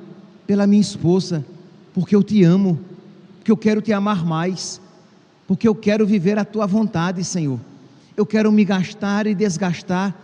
pela 0.46 0.66
minha 0.66 0.81
esposa, 0.81 1.44
porque 1.92 2.16
eu 2.16 2.22
te 2.22 2.42
amo 2.42 2.79
porque 3.48 3.53
eu 3.53 3.57
quero 3.57 3.81
te 3.81 3.94
amar 3.94 4.27
mais, 4.27 4.79
porque 5.46 5.66
eu 5.66 5.74
quero 5.74 6.07
viver 6.07 6.38
a 6.38 6.44
tua 6.44 6.66
vontade, 6.66 7.24
Senhor. 7.24 7.59
Eu 8.14 8.27
quero 8.27 8.53
me 8.53 8.62
gastar 8.62 9.27
e 9.27 9.35
desgastar 9.35 10.14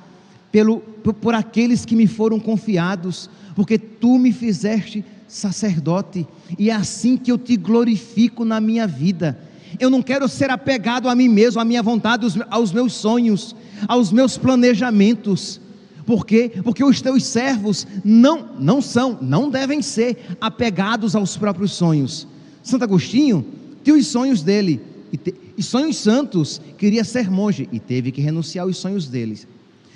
pelo, 0.52 0.80
por, 0.80 1.14
por 1.14 1.34
aqueles 1.34 1.86
que 1.86 1.96
me 1.96 2.06
foram 2.06 2.38
confiados, 2.38 3.30
porque 3.56 3.78
tu 3.78 4.18
me 4.18 4.30
fizeste 4.30 5.02
sacerdote, 5.26 6.26
e 6.58 6.68
é 6.68 6.74
assim 6.74 7.16
que 7.16 7.32
eu 7.32 7.38
te 7.38 7.56
glorifico 7.56 8.44
na 8.44 8.60
minha 8.60 8.86
vida. 8.86 9.38
Eu 9.78 9.90
não 9.90 10.02
quero 10.02 10.28
ser 10.28 10.50
apegado 10.50 11.08
a 11.08 11.14
mim 11.14 11.28
mesmo, 11.28 11.60
à 11.60 11.64
minha 11.64 11.82
vontade, 11.82 12.26
aos 12.50 12.72
meus 12.72 12.92
sonhos, 12.94 13.54
aos 13.88 14.12
meus 14.12 14.38
planejamentos. 14.38 15.60
Por 16.06 16.26
quê? 16.26 16.52
Porque 16.62 16.84
os 16.84 17.00
teus 17.00 17.24
servos 17.24 17.86
não, 18.04 18.50
não 18.58 18.82
são, 18.82 19.18
não 19.20 19.48
devem 19.50 19.80
ser 19.80 20.36
apegados 20.40 21.16
aos 21.16 21.36
próprios 21.36 21.72
sonhos. 21.72 22.26
Santo 22.62 22.84
Agostinho 22.84 23.44
tinha 23.82 23.96
os 23.96 24.06
sonhos 24.06 24.42
dele, 24.42 24.80
e, 25.12 25.16
te, 25.16 25.34
e 25.56 25.62
sonhos 25.62 25.96
santos, 25.96 26.60
queria 26.76 27.04
ser 27.04 27.30
monge, 27.30 27.68
e 27.72 27.78
teve 27.78 28.10
que 28.10 28.20
renunciar 28.20 28.66
aos 28.66 28.76
sonhos 28.76 29.08
dele. 29.08 29.38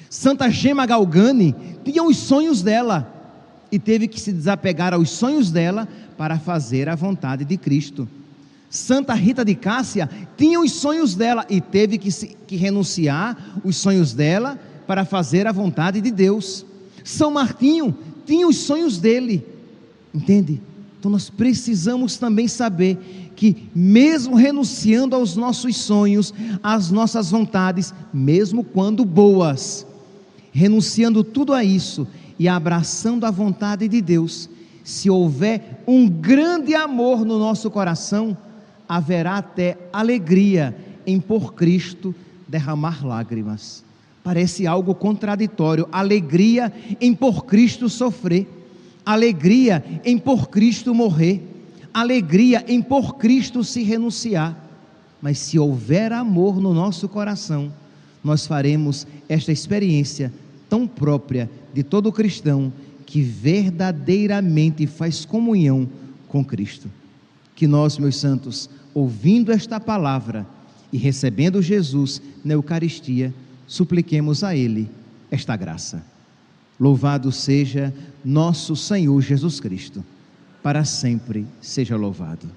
Santa 0.09 0.51
Gema 0.51 0.87
Galgani 0.87 1.55
tinha 1.85 2.03
os 2.03 2.17
sonhos 2.17 2.63
dela, 2.63 3.15
e 3.71 3.79
teve 3.79 4.09
que 4.09 4.21
se 4.21 4.33
desapegar 4.33 4.95
aos 4.95 5.11
sonhos 5.11 5.51
dela 5.51 5.87
para 6.17 6.39
fazer 6.39 6.89
a 6.89 6.95
vontade 6.95 7.45
de 7.45 7.57
Cristo. 7.57 8.09
Santa 8.71 9.15
Rita 9.15 9.45
de 9.45 9.55
Cássia 9.55 10.09
tinha 10.37 10.61
os 10.61 10.73
sonhos 10.73 11.15
dela 11.15 11.47
e 11.49 11.61
teve 11.61 11.97
que, 11.97 12.11
que 12.47 12.57
renunciar 12.57 13.61
os 13.65 13.77
sonhos 13.77 14.13
dela 14.13 14.59
para 14.87 15.05
fazer 15.05 15.47
a 15.47 15.53
vontade 15.53 16.01
de 16.01 16.11
Deus. 16.11 16.65
São 17.03 17.31
Martinho 17.31 17.97
tinha 18.27 18.47
os 18.47 18.57
sonhos 18.57 18.99
dele, 18.99 19.47
entende? 20.15 20.61
Então 20.99 21.11
nós 21.11 21.31
precisamos 21.31 22.17
também 22.17 22.49
saber 22.49 22.99
que, 23.35 23.69
mesmo 23.75 24.35
renunciando 24.35 25.15
aos 25.15 25.37
nossos 25.37 25.77
sonhos, 25.77 26.35
às 26.63 26.91
nossas 26.91 27.31
vontades, 27.31 27.95
mesmo 28.13 28.65
quando 28.65 29.05
boas, 29.05 29.87
renunciando 30.51 31.23
tudo 31.23 31.55
a 31.55 31.63
isso 31.63 32.07
e 32.39 32.49
abraçando 32.49 33.25
a 33.25 33.31
vontade 33.31 33.89
de 33.89 34.03
Deus, 34.03 34.51
se 34.83 35.09
houver 35.09 35.85
um 35.87 36.09
grande 36.09 36.75
amor 36.75 37.25
no 37.25 37.39
nosso 37.39 37.71
coração, 37.71 38.37
haverá 38.89 39.39
até 39.39 39.77
alegria 39.93 40.77
em 41.07 41.21
por 41.21 41.55
Cristo 41.55 42.15
derramar 42.47 43.07
lágrimas. 43.07 43.85
Parece 44.25 44.67
algo 44.67 44.95
contraditório, 44.95 45.89
alegria 45.93 46.73
em 47.01 47.15
por 47.15 47.45
Cristo 47.45 47.89
sofrer 47.89 48.47
alegria 49.09 49.83
em 50.05 50.19
por 50.19 50.51
Cristo 50.51 50.95
morrer, 50.95 51.41
alegria 51.95 52.63
em 52.69 52.83
por 52.83 53.17
Cristo 53.17 53.65
se 53.65 53.83
renunciar. 53.83 54.55
Mas 55.23 55.39
se 55.39 55.59
houver 55.59 56.13
amor 56.13 56.61
no 56.61 56.75
nosso 56.75 57.09
coração, 57.09 57.73
nós 58.23 58.47
faremos 58.47 59.07
esta 59.27 59.51
experiência 59.51 60.31
tão 60.69 60.87
própria 60.87 61.51
de 61.73 61.83
todo 61.83 62.13
cristão 62.13 62.71
que 63.07 63.23
verdadeiramente 63.23 64.87
faz 64.87 65.25
comunhão 65.25 65.89
com 66.29 66.45
Cristo. 66.45 66.91
Que 67.59 67.67
nós, 67.67 67.99
meus 67.99 68.15
santos, 68.15 68.71
ouvindo 68.95 69.51
esta 69.51 69.81
palavra 69.81 70.47
e 70.93 70.97
recebendo 70.97 71.61
Jesus 71.61 72.23
na 72.45 72.55
Eucaristia, 72.55 73.35
supliquemos 73.67 74.45
a 74.45 74.55
Ele 74.55 74.89
esta 75.29 75.57
graça. 75.57 76.01
Louvado 76.79 77.33
seja 77.33 77.93
nosso 78.25 78.77
Senhor 78.77 79.21
Jesus 79.21 79.59
Cristo, 79.59 80.05
para 80.63 80.85
sempre 80.85 81.45
seja 81.61 81.97
louvado. 81.97 82.49